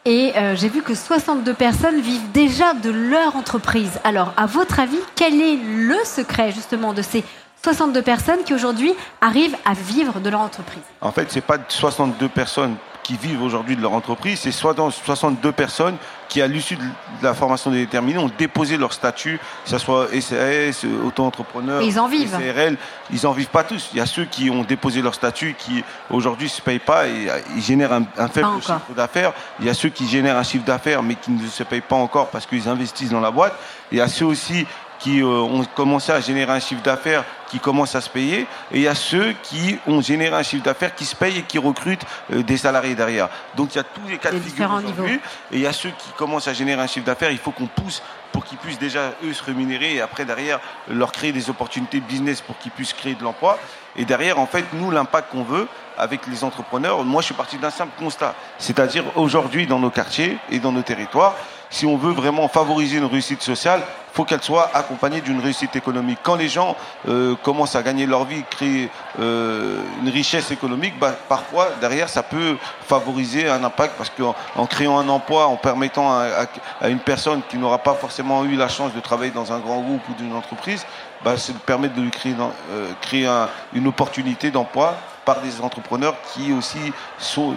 Et 0.05 0.33
euh, 0.37 0.55
j'ai 0.55 0.69
vu 0.69 0.83
que 0.83 0.93
62 0.93 1.53
personnes 1.55 1.99
vivent 1.99 2.31
déjà 2.31 2.73
de 2.73 2.91
leur 2.91 3.35
entreprise. 3.35 3.99
Alors, 4.03 4.33
à 4.37 4.45
votre 4.45 4.79
avis, 4.79 4.99
quel 5.15 5.41
est 5.41 5.55
le 5.55 5.97
secret 6.05 6.51
justement 6.51 6.93
de 6.93 7.01
ces 7.01 7.23
62 7.63 8.03
personnes 8.03 8.43
qui 8.45 8.53
aujourd'hui 8.53 8.93
arrivent 9.19 9.57
à 9.65 9.73
vivre 9.73 10.19
de 10.19 10.29
leur 10.29 10.41
entreprise? 10.41 10.83
En 11.01 11.11
fait, 11.11 11.31
ce 11.31 11.35
n'est 11.35 11.41
pas 11.41 11.57
62 11.67 12.29
personnes 12.29 12.75
qui 13.05 13.17
vivent 13.17 13.43
aujourd'hui 13.43 13.75
de 13.75 13.83
leur 13.83 13.93
entreprise, 13.93 14.39
c'est 14.39 14.51
62 14.51 15.51
personnes 15.51 15.95
qui, 16.27 16.41
à 16.41 16.47
l'issue 16.47 16.75
de 16.75 16.81
la 17.21 17.35
formation 17.35 17.69
des 17.69 17.77
déterminés, 17.77 18.17
ont 18.17 18.31
déposé 18.35 18.77
leur 18.77 18.93
statut, 18.93 19.39
que 19.63 19.69
ce 19.69 19.77
soit 19.77 20.07
SAS, 20.19 20.83
auto-entrepreneur, 21.05 21.83
ils 21.83 21.99
en 21.99 22.07
vivent. 22.07 22.35
CRL. 22.35 22.77
Ils 23.13 23.19
n'en 23.23 23.33
vivent 23.33 23.49
pas 23.49 23.63
tous. 23.63 23.89
Il 23.93 23.99
y 23.99 24.01
a 24.01 24.07
ceux 24.07 24.25
qui 24.25 24.49
ont 24.49 24.63
déposé 24.63 25.03
leur 25.03 25.13
statut 25.13 25.55
qui, 25.55 25.83
aujourd'hui, 26.09 26.47
ne 26.47 26.51
se 26.51 26.63
payent 26.63 26.79
pas 26.79 27.07
et 27.07 27.29
euh, 27.29 27.39
ils 27.55 27.61
génèrent 27.61 27.93
un, 27.93 28.27
faible 28.27 28.47
chiffre 28.59 28.95
d'affaires. 28.95 29.33
Il 29.59 29.67
y 29.67 29.69
a 29.69 29.75
ceux 29.75 29.89
qui 29.89 30.07
génèrent 30.07 30.37
un 30.37 30.43
chiffre 30.43 30.65
d'affaires 30.65 31.03
mais 31.03 31.13
qui 31.13 31.29
ne 31.29 31.47
se 31.47 31.61
payent 31.61 31.81
pas 31.81 31.95
encore 31.95 32.29
parce 32.29 32.47
qu'ils 32.47 32.67
investissent 32.67 33.11
dans 33.11 33.21
la 33.21 33.29
boîte. 33.29 33.53
Il 33.91 33.99
y 33.99 34.01
a 34.01 34.07
ceux 34.07 34.25
aussi 34.25 34.65
qui 35.05 35.21
euh, 35.21 35.27
ont 35.27 35.63
commencé 35.75 36.11
à 36.11 36.19
générer 36.19 36.51
un 36.51 36.59
chiffre 36.59 36.81
d'affaires 36.81 37.23
qui 37.47 37.59
commence 37.59 37.93
à 37.93 38.01
se 38.01 38.09
payer, 38.09 38.47
et 38.71 38.77
il 38.77 38.81
y 38.81 38.87
a 38.87 38.95
ceux 38.95 39.35
qui 39.43 39.77
ont 39.85 40.01
généré 40.01 40.35
un 40.35 40.41
chiffre 40.41 40.63
d'affaires 40.63 40.95
qui 40.95 41.05
se 41.05 41.15
payent 41.15 41.37
et 41.37 41.43
qui 41.43 41.59
recrutent 41.59 42.07
euh, 42.33 42.41
des 42.41 42.57
salariés 42.57 42.95
derrière. 42.95 43.29
Donc 43.55 43.75
il 43.75 43.77
y 43.77 43.81
a 43.81 43.83
tous 43.83 44.01
les 44.09 44.17
cas 44.17 44.31
de 44.31 44.39
figure 44.39 44.73
aujourd'hui, 44.73 45.19
et 45.51 45.57
il 45.57 45.59
y 45.59 45.67
a 45.67 45.73
ceux 45.73 45.91
qui 45.91 46.09
commencent 46.17 46.47
à 46.47 46.53
générer 46.53 46.81
un 46.81 46.87
chiffre 46.87 47.05
d'affaires, 47.05 47.29
il 47.29 47.37
faut 47.37 47.51
qu'on 47.51 47.67
pousse 47.67 48.01
pour 48.31 48.45
qu'ils 48.45 48.57
puissent 48.57 48.79
déjà 48.79 49.11
eux 49.23 49.31
se 49.31 49.43
rémunérer 49.43 49.93
et 49.93 50.01
après 50.01 50.25
derrière 50.25 50.59
leur 50.89 51.11
créer 51.11 51.31
des 51.31 51.51
opportunités 51.51 51.99
de 51.99 52.05
business 52.05 52.41
pour 52.41 52.57
qu'ils 52.57 52.71
puissent 52.71 52.93
créer 52.93 53.13
de 53.13 53.23
l'emploi. 53.23 53.59
Et 53.95 54.05
derrière, 54.05 54.39
en 54.39 54.47
fait, 54.47 54.65
nous, 54.73 54.89
l'impact 54.89 55.31
qu'on 55.31 55.43
veut 55.43 55.67
avec 55.97 56.25
les 56.27 56.43
entrepreneurs, 56.43 57.05
moi 57.05 57.21
je 57.21 57.27
suis 57.27 57.35
parti 57.35 57.57
d'un 57.57 57.69
simple 57.69 57.93
constat, 57.97 58.33
c'est-à-dire 58.57 59.05
aujourd'hui 59.15 59.67
dans 59.67 59.79
nos 59.79 59.91
quartiers 59.91 60.37
et 60.49 60.59
dans 60.59 60.71
nos 60.71 60.81
territoires, 60.81 61.35
si 61.69 61.85
on 61.85 61.97
veut 61.97 62.13
vraiment 62.13 62.47
favoriser 62.47 62.97
une 62.97 63.05
réussite 63.05 63.41
sociale, 63.41 63.81
faut 64.15 64.23
qu'elle 64.23 64.41
soit 64.41 64.71
accompagnée 64.73 65.19
d'une 65.19 65.41
réussite 65.41 65.75
économique. 65.75 66.19
Quand 66.23 66.35
les 66.35 66.47
gens 66.47 66.77
euh, 67.09 67.35
commencent 67.43 67.75
à 67.75 67.83
gagner 67.83 68.05
leur 68.05 68.23
vie, 68.23 68.43
créer 68.49 68.89
euh, 69.19 69.81
une 70.01 70.09
richesse 70.09 70.51
économique, 70.51 70.97
bah, 70.97 71.13
parfois 71.27 71.67
derrière 71.81 72.07
ça 72.07 72.23
peut 72.23 72.55
favoriser 72.87 73.49
un 73.49 73.61
impact 73.61 73.95
parce 73.97 74.09
qu'en 74.09 74.33
en 74.55 74.67
créant 74.67 74.99
un 74.99 75.09
emploi, 75.09 75.47
en 75.47 75.57
permettant 75.57 76.17
à, 76.17 76.47
une 76.87 76.99
personne 76.99 77.41
qui 77.49 77.57
n'aura 77.57 77.79
pas 77.79 77.93
forcément 77.93 78.45
eu 78.45 78.55
la 78.55 78.69
chance 78.69 78.93
de 78.93 79.01
travailler 79.01 79.31
dans 79.31 79.51
un 79.51 79.59
grand 79.59 79.81
groupe 79.81 80.07
ou 80.09 80.13
d'une 80.13 80.33
entreprise, 80.33 80.85
bah, 81.25 81.35
ça 81.35 81.51
permet 81.65 81.89
de 81.89 81.99
lui 81.99 82.11
créer, 82.11 82.35
euh, 82.71 83.47
une 83.73 83.87
opportunité 83.87 84.49
d'emploi 84.49 84.95
par 85.25 85.41
des 85.41 85.59
entrepreneurs 85.59 86.15
qui 86.33 86.53
aussi 86.53 86.93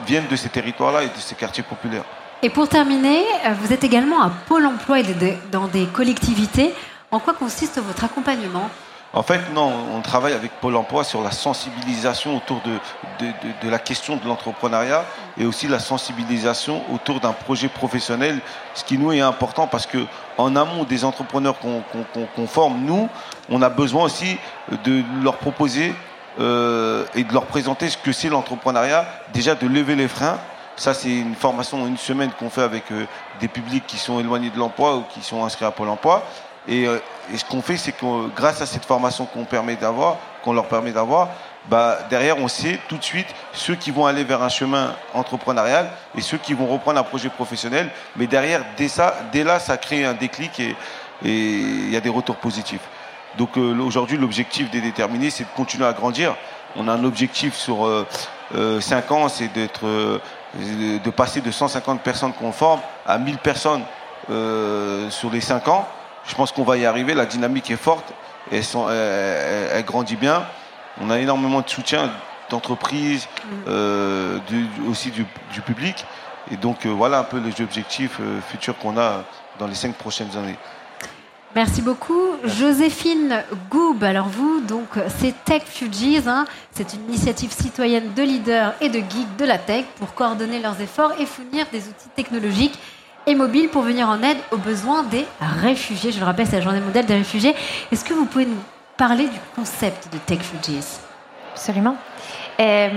viennent 0.05 0.27
de 0.27 0.35
ces 0.35 0.49
territoires-là 0.49 1.05
et 1.05 1.09
de 1.09 1.19
ces 1.19 1.37
quartiers 1.37 1.63
populaires. 1.63 2.05
Et 2.41 2.51
pour 2.51 2.69
terminer, 2.69 3.25
euh, 3.47 3.55
vous 3.61 3.73
êtes 3.73 3.83
également 3.83 4.23
à 4.23 4.31
Pôle 4.47 4.65
emploi 4.65 5.01
et 5.01 5.05
dans 5.51 5.67
des 5.67 5.87
collectivités. 5.87 6.73
En 7.11 7.19
quoi 7.19 7.35
consiste 7.35 7.81
votre 7.81 8.05
accompagnement 8.05 8.69
en 9.15 9.23
fait, 9.23 9.41
non, 9.55 9.73
on 9.97 10.03
travaille 10.03 10.35
avec 10.35 10.53
Pôle 10.61 10.77
emploi 10.77 11.03
sur 11.03 11.23
la 11.23 11.31
sensibilisation 11.31 12.37
autour 12.37 12.61
de, 12.61 13.27
de, 13.63 13.71
la 13.71 13.79
question 13.79 14.17
de 14.17 14.27
l'entrepreneuriat 14.27 15.07
et 15.39 15.47
aussi 15.47 15.67
la 15.67 15.79
sensibilisation 15.79 16.83
autour 16.93 17.19
d'un 17.19 17.33
projet 17.33 17.69
professionnel, 17.69 18.39
ce 18.75 18.85
qui 18.85 18.99
nous 18.99 19.11
est 19.11 19.23
important 19.23 19.67
parce 19.67 19.87
que 19.87 19.97
en 20.37 20.55
amont 20.57 20.85
des 20.85 21.07
entrepreneurs 21.07 21.57
qu'on 21.59 22.47
forme, 22.47 22.81
nous, 22.85 23.09
on 23.49 23.63
a 23.63 23.71
besoin 23.71 24.05
aussi 24.05 24.37
de 24.85 25.03
leur 25.25 25.39
proposer 25.39 25.95
euh, 26.39 27.07
et 27.15 27.25
de 27.25 27.33
leur 27.33 27.47
présenter 27.47 27.89
ce 27.89 27.97
que 27.97 28.13
c'est 28.13 28.29
l'entrepreneuriat, 28.29 29.07
déjà 29.33 29.55
de 29.55 29.67
lever 29.67 29.97
les 29.97 30.07
freins 30.07 30.39
ça, 30.79 30.95
c'est 30.95 31.11
une 31.11 31.35
formation, 31.35 31.87
une 31.89 31.97
semaine 31.97 32.31
qu'on 32.39 32.51
fait 32.51 32.63
avec 32.63 32.93
euh, 32.93 33.05
des 33.41 33.49
publics 33.49 33.85
qui 33.87 33.99
sont 33.99 34.21
éloignés 34.21 34.51
de 34.51 34.59
l'emploi 34.59 34.97
ou 34.97 35.03
qui 35.03 35.23
sont 35.23 35.45
inscrits 35.45 35.65
à 35.65 35.73
Pôle 35.73 35.89
emploi. 35.89 36.23
Et, 36.69 36.87
euh, 36.87 37.01
ce 37.35 37.45
qu'on 37.45 37.63
fait, 37.63 37.77
c'est 37.77 37.91
que 37.91 38.29
grâce 38.37 38.63
à 38.63 38.67
cette 38.67 38.85
formation 38.85 39.27
qu'on 39.27 39.45
permet 39.45 39.75
d'avoir, 39.75 40.19
qu'on 40.45 40.53
leur 40.53 40.67
permet 40.67 40.93
d'avoir, 40.93 41.31
bah, 41.69 41.99
derrière, 42.09 42.39
on 42.39 42.47
sait 42.47 42.79
tout 42.89 42.97
de 42.97 43.03
suite 43.03 43.27
ceux 43.53 43.75
qui 43.75 43.91
vont 43.91 44.07
aller 44.07 44.23
vers 44.23 44.41
un 44.41 44.49
chemin 44.49 44.95
entrepreneurial 45.15 45.91
et 46.17 46.21
ceux 46.21 46.39
qui 46.39 46.55
vont 46.55 46.67
reprendre 46.67 47.01
un 47.01 47.03
projet 47.03 47.29
professionnel. 47.29 47.91
Mais 48.15 48.29
derrière, 48.29 48.65
dès, 48.77 48.89
ça, 48.89 49.17
dès 49.33 49.43
là, 49.43 49.59
ça 49.59 49.77
crée 49.79 50.05
un 50.05 50.15
déclic 50.15 50.61
et 50.61 50.77
il 51.25 51.91
y 51.91 51.97
a 51.97 52.01
des 52.01 52.09
retours 52.09 52.37
positifs. 52.37 52.89
Donc 53.37 53.59
euh, 53.59 53.77
aujourd'hui, 53.81 54.17
l'objectif 54.17 54.71
des 54.71 54.81
déterminés, 54.81 55.31
c'est 55.31 55.45
de 55.45 55.51
continuer 55.57 55.87
à 55.87 55.93
grandir. 55.93 56.37
On 56.77 56.87
a 56.87 56.93
un 56.93 57.05
objectif 57.05 57.55
sur 57.55 58.07
5 58.53 59.11
ans, 59.11 59.29
c'est 59.29 59.49
d'être 59.49 60.21
de 60.55 61.11
passer 61.11 61.41
de 61.41 61.51
150 61.51 62.01
personnes 62.01 62.33
qu'on 62.33 62.53
forme 62.53 62.81
à 63.07 63.19
1000 63.19 63.39
personnes 63.39 63.83
euh, 64.31 65.11
sur 65.11 65.31
les 65.31 65.41
5 65.41 65.69
ans. 65.69 65.87
Je 66.27 66.35
pense 66.35 66.53
qu'on 66.53 66.65
va 66.65 66.77
y 66.77 66.87
arriver. 66.87 67.15
La 67.15 67.27
dynamique 67.27 67.71
est 67.71 67.77
forte, 67.77 68.13
elle, 68.51 69.85
grandit 69.85 70.17
bien. 70.17 70.45
On 71.01 71.11
a 71.11 71.19
énormément 71.19 71.61
de 71.61 71.69
soutien 71.69 72.11
d'entreprises, 72.51 73.27
mm. 73.27 73.49
euh, 73.69 74.39
aussi 74.91 75.11
du, 75.11 75.25
public. 75.63 76.05
Et 76.51 76.57
donc 76.57 76.87
euh, 76.87 76.91
voilà 76.91 77.19
un 77.19 77.25
peu 77.25 77.39
les 77.39 77.63
objectifs 77.63 78.21
futurs 78.49 78.77
qu'on 78.79 78.99
a 78.99 79.25
dans 79.59 79.67
les 79.67 79.75
5 79.75 79.95
prochaines 79.95 80.37
années. 80.37 80.57
Merci 81.55 81.83
beaucoup. 81.83 82.28
Joséphine 82.45 83.43
Goub, 83.71 84.03
alors 84.03 84.29
vous, 84.29 84.61
donc 84.61 84.89
c'est 85.19 85.35
Tech 85.45 85.63
Fugees, 85.67 86.27
hein. 86.27 86.45
c'est 86.73 86.95
une 86.95 87.05
initiative 87.09 87.53
citoyenne 87.53 88.13
de 88.15 88.23
leaders 88.23 88.75
et 88.81 88.89
de 88.89 88.99
geeks 88.99 89.37
de 89.39 89.45
la 89.45 89.59
tech 89.59 89.85
pour 89.99 90.15
coordonner 90.15 90.61
leurs 90.61 90.81
efforts 90.81 91.13
et 91.19 91.27
fournir 91.27 91.67
des 91.73 91.81
outils 91.89 92.09
technologiques 92.15 92.79
et 93.27 93.35
mobiles 93.35 93.69
pour 93.69 93.83
venir 93.83 94.09
en 94.09 94.23
aide 94.23 94.39
aux 94.53 94.57
besoins 94.57 95.03
des 95.03 95.27
réfugiés. 95.41 96.13
Je 96.13 96.21
le 96.21 96.25
rappelle, 96.25 96.47
c'est 96.47 96.57
la 96.57 96.63
journée 96.63 96.81
mondiale 96.81 97.07
des 97.07 97.17
réfugiés. 97.17 97.55
Est-ce 97.91 98.05
que 98.05 98.15
vous 98.15 98.25
pouvez 98.25 98.47
nous 98.47 98.63
parler 98.97 99.25
du 99.25 99.39
concept 99.55 100.13
de 100.13 100.19
Tech 100.19 100.39
Fugees? 100.41 101.01
Absolument. 101.59 101.97
Euh, 102.61 102.89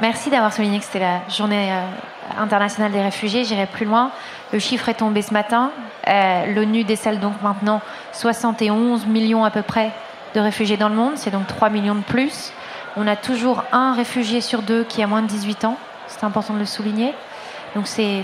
merci 0.00 0.30
d'avoir 0.30 0.52
souligné 0.52 0.78
que 0.78 0.84
c'était 0.84 1.00
la 1.00 1.22
journée 1.28 1.72
euh, 1.72 2.40
internationale 2.40 2.92
des 2.92 3.02
réfugiés. 3.02 3.42
J'irai 3.42 3.66
plus 3.66 3.86
loin. 3.86 4.12
Le 4.52 4.60
chiffre 4.60 4.88
est 4.88 4.94
tombé 4.94 5.20
ce 5.20 5.32
matin. 5.32 5.72
Euh, 6.06 6.54
L'ONU 6.54 6.84
décèle 6.84 7.18
donc 7.18 7.42
maintenant 7.42 7.82
71 8.12 9.06
millions 9.06 9.44
à 9.44 9.50
peu 9.50 9.62
près 9.62 9.90
de 10.36 10.40
réfugiés 10.40 10.76
dans 10.76 10.88
le 10.88 10.94
monde. 10.94 11.14
C'est 11.16 11.32
donc 11.32 11.48
3 11.48 11.70
millions 11.70 11.96
de 11.96 12.02
plus. 12.02 12.52
On 12.96 13.08
a 13.08 13.16
toujours 13.16 13.64
un 13.72 13.94
réfugié 13.94 14.40
sur 14.40 14.62
deux 14.62 14.84
qui 14.84 15.02
a 15.02 15.08
moins 15.08 15.22
de 15.22 15.26
18 15.26 15.64
ans. 15.64 15.76
C'est 16.06 16.22
important 16.22 16.54
de 16.54 16.60
le 16.60 16.66
souligner. 16.66 17.14
Donc 17.74 17.88
c'est 17.88 18.22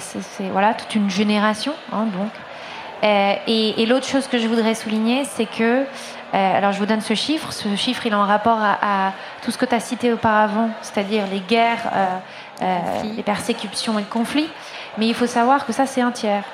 voilà 0.52 0.72
toute 0.72 0.94
une 0.94 1.10
génération. 1.10 1.72
Hein, 1.92 2.06
donc. 2.16 2.30
Et, 3.02 3.86
l'autre 3.86 4.06
chose 4.06 4.28
que 4.28 4.38
je 4.38 4.46
voudrais 4.46 4.74
souligner, 4.74 5.24
c'est 5.24 5.46
que, 5.46 5.84
alors 6.32 6.72
je 6.72 6.78
vous 6.78 6.86
donne 6.86 7.00
ce 7.00 7.14
chiffre, 7.14 7.52
ce 7.52 7.74
chiffre 7.76 8.06
il 8.06 8.12
est 8.12 8.16
en 8.16 8.24
rapport 8.24 8.58
à, 8.60 9.12
tout 9.42 9.50
ce 9.50 9.58
que 9.58 9.64
tu 9.64 9.74
as 9.74 9.80
cité 9.80 10.12
auparavant, 10.12 10.70
c'est-à-dire 10.82 11.24
les 11.26 11.40
guerres, 11.40 11.90
les 13.16 13.22
persécutions 13.22 13.98
et 13.98 14.02
le 14.02 14.08
conflit. 14.08 14.48
Mais 14.98 15.08
il 15.08 15.14
faut 15.14 15.26
savoir 15.26 15.66
que 15.66 15.72
ça, 15.72 15.86
c'est 15.86 16.02
un 16.02 16.12
tiers. 16.12 16.44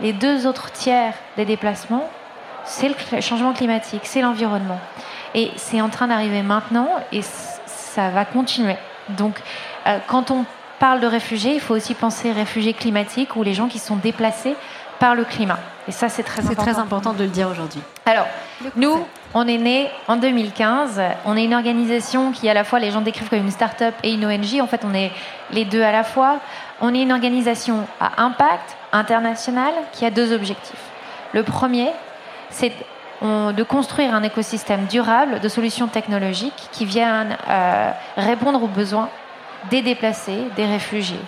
Les 0.00 0.12
deux 0.12 0.46
autres 0.46 0.72
tiers 0.72 1.12
des 1.36 1.44
déplacements, 1.44 2.08
c'est 2.64 2.88
le 2.88 3.20
changement 3.20 3.52
climatique, 3.52 4.02
c'est 4.04 4.22
l'environnement. 4.22 4.78
Et 5.34 5.50
c'est 5.56 5.80
en 5.80 5.88
train 5.88 6.08
d'arriver 6.08 6.42
maintenant 6.42 6.88
et 7.12 7.22
ça 7.22 8.10
va 8.10 8.24
continuer. 8.24 8.76
Donc, 9.10 9.40
euh, 9.86 9.98
quand 10.06 10.30
on 10.30 10.44
parle 10.78 11.00
de 11.00 11.06
réfugiés, 11.06 11.54
il 11.54 11.60
faut 11.60 11.74
aussi 11.74 11.94
penser 11.94 12.32
réfugiés 12.32 12.72
climatiques 12.72 13.36
ou 13.36 13.42
les 13.42 13.54
gens 13.54 13.68
qui 13.68 13.78
sont 13.78 13.96
déplacés 13.96 14.56
par 14.98 15.14
le 15.14 15.24
climat. 15.24 15.58
Et 15.90 15.92
ça, 15.92 16.08
c'est 16.08 16.22
très 16.22 16.42
important. 16.42 16.62
C'est 16.62 16.70
très 16.70 16.80
important 16.80 17.12
de 17.14 17.24
le 17.24 17.30
dire 17.30 17.48
aujourd'hui. 17.48 17.80
Alors, 18.06 18.28
nous, 18.76 19.04
on 19.34 19.48
est 19.48 19.58
né 19.58 19.90
en 20.06 20.14
2015. 20.14 21.02
On 21.24 21.36
est 21.36 21.42
une 21.42 21.52
organisation 21.52 22.30
qui, 22.30 22.48
à 22.48 22.54
la 22.54 22.62
fois, 22.62 22.78
les 22.78 22.92
gens 22.92 23.00
décrivent 23.00 23.28
comme 23.28 23.40
une 23.40 23.50
start-up 23.50 23.92
et 24.04 24.14
une 24.14 24.24
ONG. 24.24 24.60
En 24.62 24.68
fait, 24.68 24.82
on 24.84 24.94
est 24.94 25.10
les 25.50 25.64
deux 25.64 25.82
à 25.82 25.90
la 25.90 26.04
fois. 26.04 26.38
On 26.80 26.94
est 26.94 27.02
une 27.02 27.10
organisation 27.10 27.88
à 27.98 28.22
impact 28.22 28.76
international 28.92 29.72
qui 29.90 30.06
a 30.06 30.12
deux 30.12 30.32
objectifs. 30.32 30.84
Le 31.32 31.42
premier, 31.42 31.88
c'est 32.50 32.72
de 33.20 33.62
construire 33.64 34.14
un 34.14 34.22
écosystème 34.22 34.86
durable 34.86 35.40
de 35.40 35.48
solutions 35.48 35.88
technologiques 35.88 36.68
qui 36.70 36.84
viennent 36.84 37.36
euh, 37.48 37.90
répondre 38.16 38.62
aux 38.62 38.68
besoins 38.68 39.08
des 39.70 39.82
déplacés, 39.82 40.44
des 40.54 40.66
réfugiés. 40.66 41.18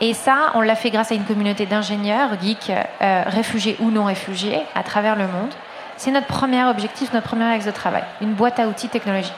Et 0.00 0.14
ça, 0.14 0.52
on 0.54 0.60
l'a 0.60 0.76
fait 0.76 0.90
grâce 0.90 1.10
à 1.10 1.16
une 1.16 1.24
communauté 1.24 1.66
d'ingénieurs, 1.66 2.30
geeks, 2.40 2.70
euh, 2.70 3.22
réfugiés 3.26 3.76
ou 3.80 3.90
non 3.90 4.04
réfugiés, 4.04 4.60
à 4.74 4.82
travers 4.84 5.16
le 5.16 5.26
monde. 5.26 5.52
C'est 5.96 6.12
notre 6.12 6.28
premier 6.28 6.64
objectif, 6.64 7.12
notre 7.12 7.26
premier 7.26 7.46
axe 7.46 7.64
de 7.64 7.72
travail, 7.72 8.04
une 8.20 8.34
boîte 8.34 8.60
à 8.60 8.68
outils 8.68 8.88
technologique. 8.88 9.32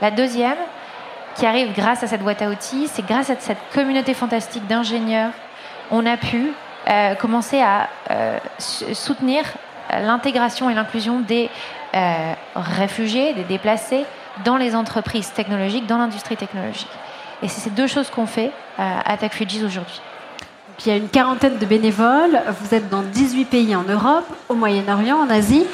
La 0.00 0.10
deuxième, 0.10 0.56
qui 1.36 1.46
arrive 1.46 1.72
grâce 1.72 2.02
à 2.02 2.08
cette 2.08 2.22
boîte 2.22 2.42
à 2.42 2.48
outils, 2.48 2.88
c'est 2.88 3.06
grâce 3.06 3.30
à 3.30 3.36
cette 3.38 3.58
communauté 3.72 4.12
fantastique 4.12 4.66
d'ingénieurs, 4.66 5.30
on 5.92 6.04
a 6.04 6.16
pu 6.16 6.52
euh, 6.88 7.14
commencer 7.14 7.60
à 7.60 7.88
euh, 8.10 8.38
soutenir 8.58 9.44
l'intégration 9.90 10.68
et 10.68 10.74
l'inclusion 10.74 11.20
des 11.20 11.48
réfugiés, 12.56 13.34
des 13.34 13.44
déplacés 13.44 14.04
dans 14.44 14.56
les 14.56 14.74
entreprises 14.74 15.32
technologiques, 15.32 15.86
dans 15.86 15.98
l'industrie 15.98 16.36
technologique. 16.36 16.88
Et 17.42 17.48
c'est 17.48 17.60
ces 17.60 17.70
deux 17.70 17.88
choses 17.88 18.08
qu'on 18.08 18.26
fait 18.26 18.52
à 18.78 19.16
Tech 19.16 19.32
aujourd'hui. 19.40 20.00
il 20.84 20.88
y 20.88 20.90
a 20.92 20.96
une 20.96 21.08
quarantaine 21.08 21.58
de 21.58 21.66
bénévoles, 21.66 22.40
vous 22.60 22.74
êtes 22.74 22.88
dans 22.88 23.02
18 23.02 23.44
pays 23.46 23.74
en 23.74 23.82
Europe, 23.82 24.26
au 24.48 24.54
Moyen-Orient, 24.54 25.18
en 25.18 25.28
Asie, 25.28 25.66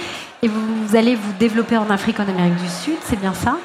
et 0.43 0.49
vous 0.49 0.97
allez 0.97 1.15
vous 1.15 1.33
développer 1.39 1.77
en 1.77 1.91
Afrique, 1.91 2.21
en 2.21 2.29
Amérique 2.29 2.57
du 2.57 2.69
Sud, 2.69 2.97
c'est 3.03 3.21
bien 3.21 3.35
ça? 3.35 3.57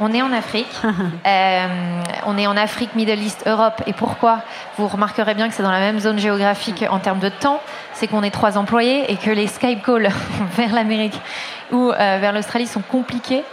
On 0.00 0.12
est 0.12 0.22
en 0.22 0.32
Afrique. 0.32 0.66
Euh, 1.26 2.02
on 2.26 2.38
est 2.38 2.46
en 2.46 2.56
Afrique, 2.56 2.94
Middle 2.94 3.18
East, 3.18 3.44
Europe. 3.46 3.82
Et 3.86 3.92
pourquoi 3.92 4.40
Vous 4.78 4.88
remarquerez 4.88 5.34
bien 5.34 5.48
que 5.48 5.54
c'est 5.54 5.62
dans 5.62 5.70
la 5.70 5.80
même 5.80 5.98
zone 5.98 6.18
géographique 6.18 6.84
en 6.88 6.98
termes 7.00 7.18
de 7.18 7.28
temps. 7.28 7.60
C'est 7.92 8.06
qu'on 8.06 8.22
est 8.22 8.30
trois 8.30 8.56
employés 8.56 9.10
et 9.10 9.16
que 9.16 9.30
les 9.30 9.46
Skype 9.46 9.82
calls 9.84 10.08
vers 10.56 10.72
l'Amérique 10.72 11.20
ou 11.70 11.90
euh, 11.90 12.18
vers 12.20 12.32
l'Australie 12.32 12.66
sont 12.66 12.80
compliqués. 12.80 13.44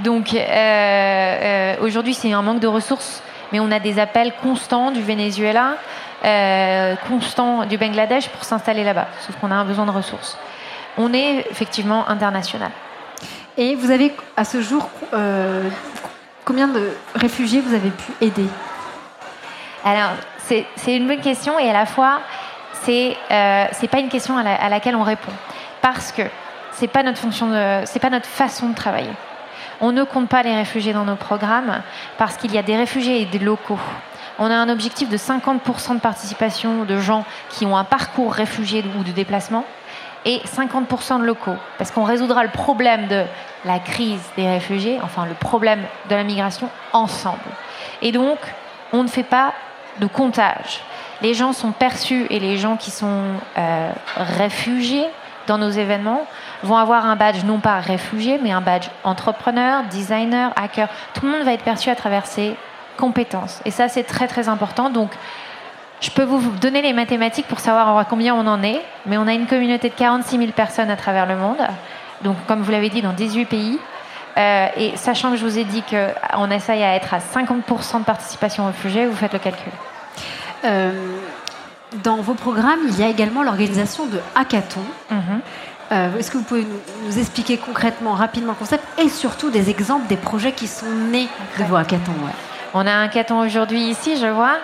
Donc 0.00 0.34
euh, 0.34 1.76
aujourd'hui, 1.82 2.14
c'est 2.14 2.32
un 2.32 2.42
manque 2.42 2.60
de 2.60 2.66
ressources. 2.66 3.22
Mais 3.52 3.60
on 3.60 3.70
a 3.70 3.78
des 3.78 3.98
appels 3.98 4.32
constants 4.42 4.90
du 4.90 5.02
Venezuela, 5.02 5.74
constants 7.08 7.64
du 7.64 7.78
Bangladesh 7.78 8.28
pour 8.28 8.44
s'installer 8.44 8.82
là-bas. 8.82 9.06
Sauf 9.20 9.36
qu'on 9.36 9.50
a 9.50 9.54
un 9.54 9.64
besoin 9.64 9.86
de 9.86 9.92
ressources. 9.92 10.36
On 10.98 11.12
est 11.12 11.46
effectivement 11.50 12.08
international. 12.08 12.70
Et 13.60 13.74
vous 13.74 13.90
avez, 13.90 14.10
à 14.38 14.44
ce 14.46 14.62
jour, 14.62 14.88
euh, 15.12 15.68
combien 16.46 16.66
de 16.66 16.92
réfugiés 17.14 17.60
vous 17.60 17.74
avez 17.74 17.90
pu 17.90 18.10
aider? 18.22 18.46
Alors, 19.84 20.12
c'est 20.38 20.96
une 20.96 21.06
bonne 21.06 21.20
question 21.20 21.58
et 21.58 21.68
à 21.68 21.74
la 21.74 21.84
fois, 21.84 22.20
c'est 22.84 23.18
euh, 23.30 23.66
pas 23.90 23.98
une 23.98 24.08
question 24.08 24.38
à, 24.38 24.68
laquelle 24.70 24.96
on 24.96 25.02
répond. 25.02 25.30
Parce 25.82 26.10
que 26.10 26.22
c'est 26.72 26.88
pas 26.88 27.02
c'est 27.84 27.98
pas 27.98 28.08
notre 28.08 28.24
façon 28.24 28.70
de 28.70 28.74
travailler. 28.74 29.12
On 29.82 29.92
ne 29.92 30.04
compte 30.04 30.30
pas 30.30 30.42
les 30.42 30.56
réfugiés 30.56 30.94
dans 30.94 31.04
nos 31.04 31.16
programmes 31.16 31.82
parce 32.16 32.38
qu'il 32.38 32.54
y 32.54 32.58
a 32.58 32.62
des 32.62 32.76
réfugiés 32.76 33.20
et 33.20 33.26
des 33.26 33.38
locaux. 33.38 33.78
On 34.38 34.46
a 34.46 34.54
un 34.54 34.70
objectif 34.70 35.10
de 35.10 35.18
50% 35.18 35.96
de 35.96 36.00
participation 36.00 36.86
de 36.86 36.98
gens 36.98 37.26
qui 37.50 37.66
ont 37.66 37.76
un 37.76 37.84
parcours 37.84 38.32
réfugié 38.32 38.82
ou 38.98 39.04
de 39.04 39.12
déplacement 39.12 39.66
et 40.24 40.38
50% 40.38 41.20
de 41.20 41.24
locaux. 41.24 41.56
Parce 41.78 41.90
qu'on 41.90 42.04
résoudra 42.04 42.42
le 42.42 42.50
problème 42.50 43.08
de 43.08 43.24
la 43.64 43.78
crise 43.78 44.22
des 44.36 44.48
réfugiés, 44.48 44.98
enfin 45.02 45.26
le 45.26 45.34
problème 45.34 45.82
de 46.08 46.14
la 46.14 46.24
migration, 46.24 46.68
ensemble. 46.92 47.38
Et 48.02 48.12
donc, 48.12 48.38
on 48.92 49.02
ne 49.02 49.08
fait 49.08 49.22
pas 49.22 49.52
de 49.98 50.06
comptage. 50.06 50.80
Les 51.22 51.34
gens 51.34 51.52
sont 51.52 51.72
perçus 51.72 52.26
et 52.30 52.40
les 52.40 52.56
gens 52.56 52.76
qui 52.76 52.90
sont 52.90 53.22
euh, 53.58 53.90
réfugiés 54.16 55.06
dans 55.46 55.58
nos 55.58 55.70
événements 55.70 56.26
vont 56.62 56.76
avoir 56.76 57.06
un 57.06 57.16
badge 57.16 57.44
non 57.44 57.58
pas 57.58 57.80
réfugié, 57.80 58.38
mais 58.42 58.52
un 58.52 58.60
badge 58.60 58.88
entrepreneur, 59.04 59.82
designer, 59.84 60.52
hacker. 60.56 60.88
Tout 61.12 61.26
le 61.26 61.32
monde 61.32 61.42
va 61.42 61.52
être 61.52 61.64
perçu 61.64 61.90
à 61.90 61.96
travers 61.96 62.26
ses 62.26 62.56
compétences. 62.96 63.60
Et 63.64 63.70
ça, 63.70 63.88
c'est 63.88 64.04
très 64.04 64.28
très 64.28 64.48
important. 64.48 64.90
Donc, 64.90 65.10
je 66.00 66.10
peux 66.10 66.22
vous 66.22 66.40
donner 66.60 66.82
les 66.82 66.92
mathématiques 66.92 67.46
pour 67.46 67.60
savoir 67.60 68.06
combien 68.08 68.34
on 68.34 68.46
en 68.46 68.62
est, 68.62 68.80
mais 69.06 69.18
on 69.18 69.26
a 69.26 69.34
une 69.34 69.46
communauté 69.46 69.90
de 69.90 69.94
46 69.94 70.38
000 70.38 70.52
personnes 70.52 70.90
à 70.90 70.96
travers 70.96 71.26
le 71.26 71.36
monde, 71.36 71.58
donc 72.22 72.36
comme 72.46 72.62
vous 72.62 72.70
l'avez 72.70 72.88
dit, 72.88 73.02
dans 73.02 73.12
18 73.12 73.44
pays. 73.46 73.78
Euh, 74.38 74.66
et 74.76 74.96
sachant 74.96 75.30
que 75.30 75.36
je 75.36 75.44
vous 75.44 75.58
ai 75.58 75.64
dit 75.64 75.82
qu'on 75.82 76.50
essaye 76.50 76.82
à 76.82 76.94
être 76.94 77.14
à 77.14 77.18
50% 77.18 78.00
de 78.00 78.04
participation 78.04 78.66
réfugiés, 78.66 79.06
vous 79.06 79.16
faites 79.16 79.32
le 79.32 79.38
calcul. 79.38 79.72
Euh, 80.64 80.92
dans 82.04 82.16
vos 82.16 82.34
programmes, 82.34 82.80
il 82.88 82.98
y 82.98 83.02
a 83.02 83.08
également 83.08 83.42
l'organisation 83.42 84.06
de 84.06 84.20
hackathons. 84.34 84.80
Mhm. 85.10 85.40
Euh, 85.92 86.16
est-ce 86.18 86.30
que 86.30 86.38
vous 86.38 86.44
pouvez 86.44 86.64
nous, 87.04 87.18
expliquer 87.18 87.56
concrètement, 87.56 88.12
rapidement 88.12 88.52
le 88.52 88.58
concept 88.58 88.84
et 88.98 89.08
surtout 89.08 89.50
des 89.50 89.70
exemples 89.70 90.06
des 90.06 90.16
projets 90.16 90.52
qui 90.52 90.68
sont 90.68 90.90
nés 91.10 91.28
de 91.58 91.64
vos 91.64 91.74
hackathons 91.74 92.12
On 92.74 92.86
a 92.86 92.92
un 92.92 93.04
hackathon 93.06 93.40
aujourd'hui 93.40 93.80
ici, 93.80 94.16
je 94.16 94.26
vois. 94.26 94.58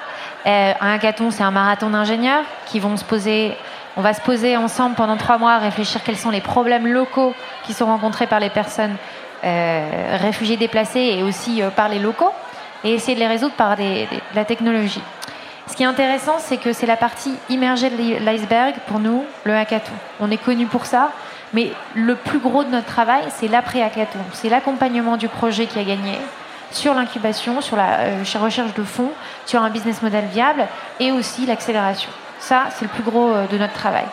Euh, 0.46 0.72
un 0.80 0.92
hackathon, 0.92 1.30
c'est 1.30 1.42
un 1.42 1.50
marathon 1.50 1.90
d'ingénieurs 1.90 2.44
qui 2.66 2.78
vont 2.78 2.96
se 2.96 3.04
poser. 3.04 3.56
On 3.96 4.00
va 4.00 4.14
se 4.14 4.20
poser 4.20 4.56
ensemble 4.56 4.94
pendant 4.94 5.16
trois 5.16 5.38
mois, 5.38 5.58
réfléchir 5.58 6.02
quels 6.04 6.18
sont 6.18 6.30
les 6.30 6.40
problèmes 6.40 6.86
locaux 6.86 7.34
qui 7.64 7.72
sont 7.72 7.86
rencontrés 7.86 8.26
par 8.26 8.38
les 8.38 8.50
personnes 8.50 8.96
euh, 9.44 10.16
réfugiés 10.20 10.56
déplacés 10.56 11.14
et 11.18 11.22
aussi 11.22 11.62
euh, 11.62 11.70
par 11.70 11.88
les 11.88 11.98
locaux, 11.98 12.30
et 12.84 12.92
essayer 12.92 13.14
de 13.14 13.20
les 13.20 13.26
résoudre 13.26 13.54
par 13.54 13.76
la 14.34 14.44
technologie. 14.44 15.02
Ce 15.66 15.74
qui 15.74 15.82
est 15.82 15.86
intéressant, 15.86 16.36
c'est 16.38 16.58
que 16.58 16.72
c'est 16.72 16.86
la 16.86 16.96
partie 16.96 17.34
immergée 17.48 17.90
de 17.90 18.24
l'iceberg 18.24 18.76
pour 18.86 19.00
nous, 19.00 19.24
le 19.44 19.54
hackathon. 19.54 19.92
On 20.20 20.30
est 20.30 20.36
connu 20.36 20.66
pour 20.66 20.86
ça, 20.86 21.10
mais 21.52 21.72
le 21.94 22.14
plus 22.14 22.38
gros 22.38 22.62
de 22.62 22.70
notre 22.70 22.86
travail, 22.86 23.24
c'est 23.30 23.48
l'après-hackathon. 23.48 24.20
C'est 24.32 24.48
l'accompagnement 24.48 25.16
du 25.16 25.28
projet 25.28 25.66
qui 25.66 25.78
a 25.78 25.84
gagné, 25.84 26.12
sur 26.70 26.94
l'incubation, 26.94 27.60
sur 27.60 27.76
la 27.76 28.00
euh, 28.00 28.24
recherche 28.40 28.74
de 28.74 28.82
fonds, 28.82 29.10
sur 29.44 29.62
un 29.62 29.70
business 29.70 30.02
model 30.02 30.24
viable 30.26 30.66
et 31.00 31.12
aussi 31.12 31.46
l'accélération. 31.46 32.10
Ça, 32.38 32.64
c'est 32.70 32.84
le 32.84 32.90
plus 32.90 33.02
gros 33.02 33.32
euh, 33.32 33.46
de 33.46 33.58
notre 33.58 33.72
travail. 33.72 34.06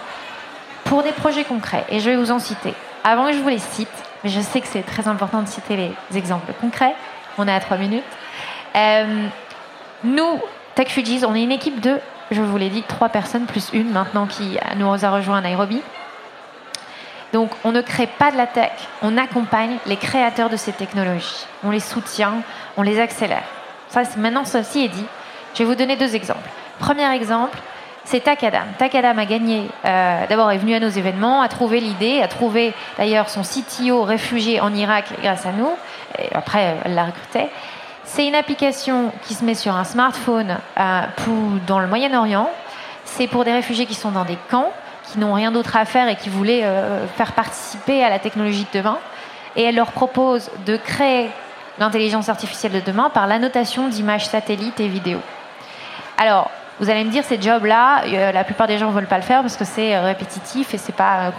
Pour 0.86 1.04
des 1.04 1.12
projets 1.12 1.44
concrets, 1.44 1.86
et 1.90 2.00
je 2.00 2.10
vais 2.10 2.16
vous 2.16 2.32
en 2.32 2.40
citer, 2.40 2.74
avant 3.04 3.28
que 3.28 3.34
je 3.34 3.40
vous 3.40 3.50
les 3.50 3.60
cite, 3.60 3.90
mais 4.24 4.30
je 4.30 4.40
sais 4.40 4.62
que 4.62 4.68
c'est 4.68 4.84
très 4.84 5.08
important 5.08 5.42
de 5.42 5.48
citer 5.48 5.76
les 5.76 6.18
exemples 6.18 6.54
concrets, 6.60 6.96
on 7.38 7.48
est 7.48 7.54
à 7.54 7.60
trois 7.60 7.78
minutes. 7.78 8.04
Euh, 8.76 9.28
nous, 10.04 10.40
Tech 10.76 10.90
Fujis, 10.90 11.26
on 11.26 11.36
est 11.36 11.44
une 11.44 11.52
équipe 11.52 11.80
de, 11.80 12.00
je 12.32 12.42
vous 12.42 12.58
l'ai 12.58 12.70
dit, 12.70 12.84
trois 12.84 13.10
personnes 13.10 13.46
plus 13.46 13.70
une 13.74 13.92
maintenant 13.92 14.28
qui 14.28 14.58
nous 14.78 15.06
a 15.06 15.10
rejoint 15.10 15.38
à 15.38 15.42
Nairobi. 15.42 15.82
Donc 17.34 17.50
on 17.64 17.72
ne 17.72 17.82
crée 17.82 18.08
pas 18.08 18.32
de 18.32 18.38
la 18.38 18.46
tech, 18.46 18.72
on 19.02 19.18
accompagne 19.18 19.78
les 19.88 19.98
créateurs 19.98 20.52
de 20.52 20.56
ces 20.56 20.72
technologies. 20.72 21.48
On 21.64 21.72
les 21.72 21.80
soutient, 21.80 22.36
on 22.78 22.84
les 22.84 23.00
accélère. 23.00 23.44
Ça, 23.90 24.04
maintenant, 24.18 24.46
ceci 24.46 24.86
est 24.86 24.90
dit. 24.90 25.06
Je 25.54 25.60
vais 25.60 25.66
vous 25.66 25.76
donner 25.76 25.96
deux 25.96 26.16
exemples. 26.16 26.48
Premier 26.80 27.12
exemple, 27.14 27.58
c'est 28.06 28.22
Takadam. 28.22 28.66
Takadam 28.78 29.18
a 29.18 29.26
gagné, 29.26 29.68
euh, 29.84 30.28
d'abord 30.28 30.52
est 30.52 30.58
venu 30.58 30.76
à 30.76 30.80
nos 30.80 30.90
événements, 30.90 31.42
a 31.42 31.48
trouvé 31.48 31.80
l'idée, 31.80 32.22
a 32.22 32.28
trouvé 32.28 32.74
d'ailleurs 32.98 33.30
son 33.30 33.42
CTO 33.42 34.04
réfugié 34.04 34.62
en 34.62 34.74
Irak 34.74 35.06
grâce 35.22 35.46
à 35.46 35.52
nous, 35.52 35.72
et 36.20 36.34
après 36.36 36.78
elle 36.86 36.94
l'a 36.94 37.06
recruté. 37.06 37.50
C'est 38.04 38.28
une 38.28 38.36
application 38.36 39.12
qui 39.24 39.34
se 39.34 39.44
met 39.44 39.56
sur 39.56 39.76
un 39.76 39.86
smartphone 39.86 40.58
euh, 40.80 41.02
pour, 41.18 41.36
dans 41.66 41.80
le 41.80 41.88
Moyen-Orient. 41.88 42.50
C'est 43.06 43.28
pour 43.28 43.44
des 43.44 43.54
réfugiés 43.54 43.86
qui 43.86 43.96
sont 43.96 44.12
dans 44.12 44.26
des 44.26 44.38
camps 44.50 44.72
qui 45.04 45.20
n'ont 45.20 45.34
rien 45.34 45.52
d'autre 45.52 45.76
à 45.76 45.86
faire 45.86 46.08
et 46.08 46.16
qui 46.16 46.30
voulaient 46.30 46.64
euh, 46.64 47.06
faire 47.08 47.34
participer 47.34 48.04
à 48.04 48.10
la 48.10 48.20
technologie 48.20 48.66
de 48.72 48.80
demain. 48.80 48.98
Et 49.56 49.64
elle 49.64 49.76
leur 49.76 49.92
propose 49.92 50.50
de 50.66 50.78
créer 50.78 51.30
l'intelligence 51.80 52.30
artificielle 52.30 52.72
de 52.72 52.80
demain 52.80 53.10
par 53.10 53.28
l'annotation 53.28 53.88
d'images 53.88 54.28
satellites 54.28 54.80
et 54.80 54.88
vidéos. 54.88 55.22
Alors, 56.18 56.50
vous 56.80 56.90
allez 56.90 57.04
me 57.04 57.12
dire, 57.12 57.24
ces 57.24 57.40
jobs-là, 57.40 58.04
euh, 58.06 58.32
la 58.32 58.44
plupart 58.44 58.68
des 58.68 58.78
gens 58.78 58.88
ne 58.88 58.94
veulent 58.94 59.08
pas 59.08 59.18
le 59.18 59.24
faire 59.24 59.42
parce 59.42 59.58
que 59.58 59.66
c'est 59.66 59.96
euh, 59.96 60.04
répétitif 60.04 60.74
et 60.74 60.78
c'est 60.78 60.96
pas 60.96 61.32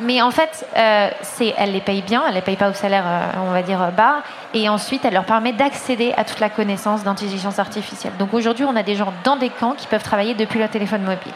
Mais 0.00 0.20
en 0.22 0.32
fait, 0.32 0.66
elle 0.74 1.72
les 1.72 1.80
paye 1.80 2.02
bien, 2.02 2.24
elle 2.26 2.34
les 2.34 2.40
paye 2.40 2.56
pas 2.56 2.70
au 2.70 2.72
salaire, 2.72 3.04
on 3.46 3.52
va 3.52 3.62
dire, 3.62 3.78
bas. 3.96 4.22
Et 4.54 4.68
ensuite, 4.68 5.04
elle 5.04 5.14
leur 5.14 5.24
permet 5.24 5.52
d'accéder 5.52 6.12
à 6.16 6.24
toute 6.24 6.40
la 6.40 6.50
connaissance 6.50 7.04
d'intelligence 7.04 7.60
artificielle. 7.60 8.12
Donc 8.18 8.34
aujourd'hui, 8.34 8.64
on 8.64 8.74
a 8.74 8.82
des 8.82 8.96
gens 8.96 9.12
dans 9.22 9.36
des 9.36 9.50
camps 9.50 9.74
qui 9.74 9.86
peuvent 9.86 10.02
travailler 10.02 10.34
depuis 10.34 10.58
leur 10.58 10.68
téléphone 10.68 11.02
mobile. 11.02 11.32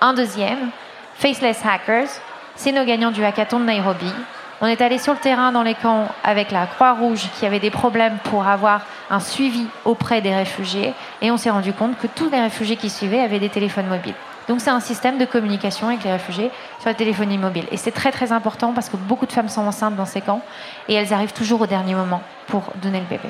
Un 0.00 0.12
deuxième, 0.12 0.70
Faceless 1.16 1.64
Hackers, 1.64 2.08
c'est 2.56 2.72
nos 2.72 2.84
gagnants 2.84 3.10
du 3.10 3.24
hackathon 3.24 3.60
de 3.60 3.64
Nairobi. 3.64 4.12
On 4.60 4.66
est 4.66 4.80
allé 4.80 4.98
sur 4.98 5.12
le 5.12 5.18
terrain 5.18 5.52
dans 5.52 5.62
les 5.62 5.74
camps 5.74 6.08
avec 6.22 6.50
la 6.50 6.66
Croix-Rouge 6.66 7.28
qui 7.38 7.46
avait 7.46 7.60
des 7.60 7.70
problèmes 7.70 8.18
pour 8.24 8.46
avoir 8.46 8.82
un 9.10 9.20
suivi 9.20 9.66
auprès 9.84 10.20
des 10.20 10.34
réfugiés 10.34 10.92
et 11.22 11.30
on 11.30 11.36
s'est 11.36 11.50
rendu 11.50 11.72
compte 11.72 11.98
que 11.98 12.06
tous 12.06 12.30
les 12.30 12.40
réfugiés 12.40 12.76
qui 12.76 12.90
suivaient 12.90 13.20
avaient 13.20 13.38
des 13.38 13.48
téléphones 13.48 13.86
mobiles. 13.86 14.14
Donc 14.48 14.60
c'est 14.60 14.70
un 14.70 14.80
système 14.80 15.18
de 15.18 15.24
communication 15.24 15.88
avec 15.88 16.04
les 16.04 16.12
réfugiés 16.12 16.50
sur 16.78 16.88
la 16.88 16.94
téléphonie 16.94 17.38
mobile. 17.38 17.66
Et 17.70 17.76
c'est 17.76 17.92
très 17.92 18.12
très 18.12 18.32
important 18.32 18.72
parce 18.72 18.88
que 18.88 18.96
beaucoup 18.96 19.26
de 19.26 19.32
femmes 19.32 19.48
sont 19.48 19.62
enceintes 19.62 19.96
dans 19.96 20.06
ces 20.06 20.20
camps 20.20 20.42
et 20.88 20.94
elles 20.94 21.12
arrivent 21.12 21.32
toujours 21.32 21.62
au 21.62 21.66
dernier 21.66 21.94
moment 21.94 22.22
pour 22.48 22.62
donner 22.82 23.00
le 23.00 23.06
bébé. 23.06 23.28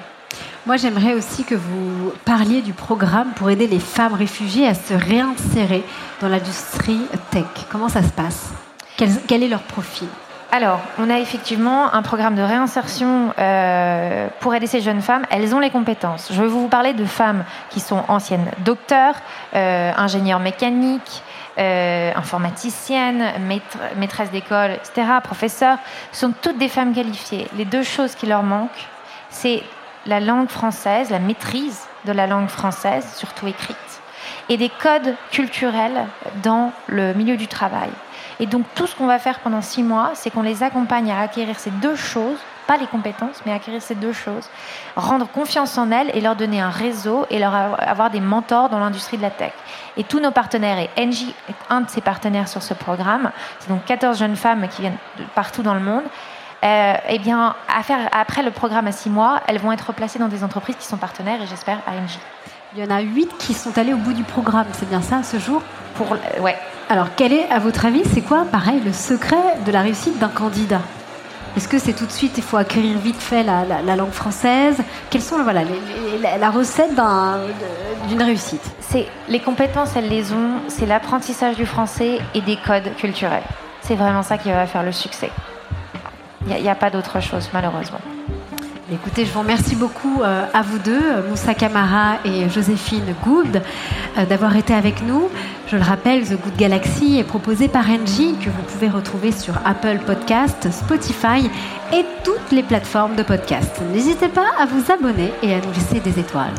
Moi, 0.66 0.76
j'aimerais 0.76 1.14
aussi 1.14 1.44
que 1.44 1.54
vous 1.54 2.12
parliez 2.24 2.62
du 2.62 2.72
programme 2.72 3.32
pour 3.36 3.50
aider 3.50 3.66
les 3.66 3.78
femmes 3.78 4.14
réfugiées 4.14 4.66
à 4.66 4.74
se 4.74 4.94
réinsérer 4.94 5.84
dans 6.20 6.28
l'industrie 6.28 7.00
tech. 7.30 7.44
Comment 7.70 7.88
ça 7.88 8.02
se 8.02 8.10
passe? 8.10 8.52
Quel, 8.96 9.42
est 9.42 9.48
leur 9.48 9.62
profil? 9.62 10.08
Alors, 10.52 10.80
on 10.98 11.10
a 11.10 11.18
effectivement 11.18 11.92
un 11.92 12.02
programme 12.02 12.36
de 12.36 12.42
réinsertion 12.42 13.34
euh, 13.38 14.28
pour 14.40 14.54
aider 14.54 14.68
ces 14.68 14.80
jeunes 14.80 15.02
femmes. 15.02 15.26
Elles 15.30 15.54
ont 15.54 15.58
les 15.58 15.70
compétences. 15.70 16.28
Je 16.32 16.40
vais 16.40 16.48
vous 16.48 16.68
parler 16.68 16.92
de 16.92 17.04
femmes 17.04 17.44
qui 17.70 17.80
sont 17.80 18.04
anciennes 18.08 18.50
docteurs, 18.64 19.16
euh, 19.54 19.92
ingénieurs 19.96 20.38
mécaniques, 20.38 21.22
euh, 21.58 22.12
informaticiennes, 22.14 23.24
maîtresses 23.96 24.30
d'école, 24.30 24.72
etc., 24.72 25.08
professeurs. 25.22 25.78
Ce 26.12 26.20
sont 26.20 26.32
toutes 26.40 26.58
des 26.58 26.68
femmes 26.68 26.94
qualifiées. 26.94 27.48
Les 27.56 27.64
deux 27.64 27.82
choses 27.82 28.14
qui 28.14 28.26
leur 28.26 28.44
manquent, 28.44 28.88
c'est 29.30 29.62
la 30.06 30.20
langue 30.20 30.48
française, 30.48 31.10
la 31.10 31.18
maîtrise 31.18 31.86
de 32.04 32.12
la 32.12 32.26
langue 32.26 32.48
française, 32.48 33.06
surtout 33.16 33.46
écrite, 33.46 33.76
et 34.48 34.56
des 34.56 34.68
codes 34.68 35.14
culturels 35.30 36.06
dans 36.42 36.72
le 36.86 37.14
milieu 37.14 37.36
du 37.36 37.48
travail. 37.48 37.90
Et 38.40 38.46
donc 38.46 38.64
tout 38.74 38.86
ce 38.86 38.94
qu'on 38.94 39.06
va 39.06 39.18
faire 39.18 39.38
pendant 39.40 39.62
six 39.62 39.82
mois, 39.82 40.10
c'est 40.14 40.30
qu'on 40.30 40.42
les 40.42 40.62
accompagne 40.62 41.10
à 41.10 41.20
acquérir 41.20 41.58
ces 41.58 41.70
deux 41.70 41.96
choses, 41.96 42.38
pas 42.66 42.76
les 42.76 42.86
compétences, 42.86 43.42
mais 43.44 43.52
acquérir 43.52 43.82
ces 43.82 43.94
deux 43.94 44.12
choses, 44.12 44.48
rendre 44.96 45.28
confiance 45.28 45.76
en 45.78 45.90
elles 45.90 46.10
et 46.14 46.20
leur 46.20 46.34
donner 46.34 46.60
un 46.60 46.70
réseau 46.70 47.26
et 47.30 47.38
leur 47.38 47.54
avoir 47.54 48.10
des 48.10 48.20
mentors 48.20 48.70
dans 48.70 48.78
l'industrie 48.78 49.18
de 49.18 49.22
la 49.22 49.30
tech. 49.30 49.52
Et 49.96 50.04
tous 50.04 50.18
nos 50.18 50.30
partenaires, 50.30 50.78
et 50.78 50.90
Engie 50.98 51.34
est 51.48 51.54
un 51.70 51.82
de 51.82 51.90
ces 51.90 52.00
partenaires 52.00 52.48
sur 52.48 52.62
ce 52.62 52.74
programme, 52.74 53.30
c'est 53.60 53.68
donc 53.68 53.84
14 53.84 54.18
jeunes 54.18 54.36
femmes 54.36 54.66
qui 54.68 54.80
viennent 54.80 54.96
de 55.18 55.24
partout 55.34 55.62
dans 55.62 55.74
le 55.74 55.80
monde, 55.80 56.04
euh, 56.64 56.94
eh 57.09 57.18
bien, 57.18 57.55
après 57.68 58.42
le 58.42 58.50
programme 58.50 58.87
à 58.87 58.92
six 58.92 59.11
mois, 59.11 59.40
elles 59.46 59.59
vont 59.59 59.72
être 59.72 59.92
placées 59.92 60.18
dans 60.18 60.29
des 60.29 60.42
entreprises 60.42 60.77
qui 60.77 60.87
sont 60.87 60.96
partenaires 60.96 61.42
et 61.42 61.46
j'espère 61.46 61.79
ANG. 61.87 62.18
Il 62.74 62.83
y 62.83 62.87
en 62.87 62.90
a 62.90 63.00
huit 63.00 63.31
qui 63.38 63.55
sont 63.55 63.77
allés 63.79 63.92
au 63.92 63.98
bout 63.98 64.14
du 64.14 64.24
programme, 64.24 64.66
c'est 64.72 64.88
bien 64.88 65.03
ça, 65.03 65.22
ce 65.22 65.38
jour? 65.38 65.62
Pour, 65.94 66.16
Ouais. 66.40 66.57
Alors, 66.88 67.09
quel 67.16 67.33
est, 67.33 67.48
à 67.50 67.59
votre 67.59 67.87
avis, 67.87 68.03
c'est 68.12 68.20
quoi, 68.20 68.44
pareil, 68.50 68.81
le 68.85 68.92
secret 68.92 69.59
de 69.64 69.72
la 69.72 69.83
réussite 69.83 70.18
d'un 70.18 70.29
candidat? 70.29 70.81
Est-ce 71.57 71.68
que 71.68 71.79
c'est 71.79 71.92
tout 71.92 72.07
de 72.07 72.11
suite, 72.11 72.33
il 72.37 72.42
faut 72.42 72.57
acquérir 72.57 72.98
vite 72.98 73.20
fait 73.20 73.44
la, 73.44 73.96
langue 73.96 74.11
française? 74.11 74.77
Quelles 75.09 75.22
sont 75.22 75.42
voilà, 75.42 75.62
la 76.38 76.50
recette 76.50 76.94
d'une 78.09 78.22
réussite? 78.22 78.64
C'est 78.81 79.07
Les 79.29 79.38
compétences, 79.38 79.94
elles 79.96 80.09
les 80.09 80.33
ont, 80.33 80.61
c'est 80.68 80.87
l'apprentissage 80.87 81.57
du 81.57 81.64
français 81.64 82.18
et 82.35 82.40
des 82.40 82.57
codes 82.57 82.96
culturels. 82.96 83.44
C'est 83.83 83.94
vraiment 83.94 84.22
ça 84.22 84.37
qui 84.37 84.50
va 84.50 84.66
faire 84.66 84.83
le 84.83 84.92
succès. 84.92 85.31
Il 86.46 86.62
n'y 86.62 86.68
a, 86.68 86.74
pas 86.74 86.90
d'autre 86.90 87.20
chose, 87.20 87.48
malheureusement. 87.52 88.00
Écoutez, 88.92 89.24
je 89.24 89.33
vous 89.33 89.40
remercie 89.40 89.76
beaucoup 89.76 90.20
euh, 90.22 90.44
à 90.52 90.61
vous 90.61 90.78
deux, 90.78 91.22
Moussa 91.30 91.54
Kamara 91.54 92.16
et 92.24 92.50
Joséphine 92.50 93.14
Gould, 93.24 93.62
euh, 94.18 94.26
d'avoir 94.26 94.54
été 94.57 94.74
avec 94.74 95.02
nous. 95.02 95.30
Je 95.68 95.76
le 95.76 95.83
rappelle, 95.83 96.22
The 96.22 96.38
Good 96.38 96.57
Galaxy 96.57 97.18
est 97.18 97.24
proposé 97.24 97.68
par 97.68 97.88
Engie, 97.88 98.35
que 98.35 98.50
vous 98.50 98.62
pouvez 98.62 98.90
retrouver 98.90 99.33
sur 99.33 99.54
Apple 99.64 100.00
Podcast, 100.04 100.70
Spotify 100.70 101.50
et 101.94 102.04
toutes 102.24 102.52
les 102.52 102.62
plateformes 102.62 103.16
de 103.16 103.22
podcast. 103.22 103.80
N'hésitez 103.90 104.28
pas 104.28 104.50
à 104.59 104.66
vous 104.66 104.92
abonner 104.92 105.33
et 105.42 105.54
à 105.54 105.61
nous 105.61 105.72
laisser 105.72 106.00
des 106.00 106.20
étoiles. 106.20 106.52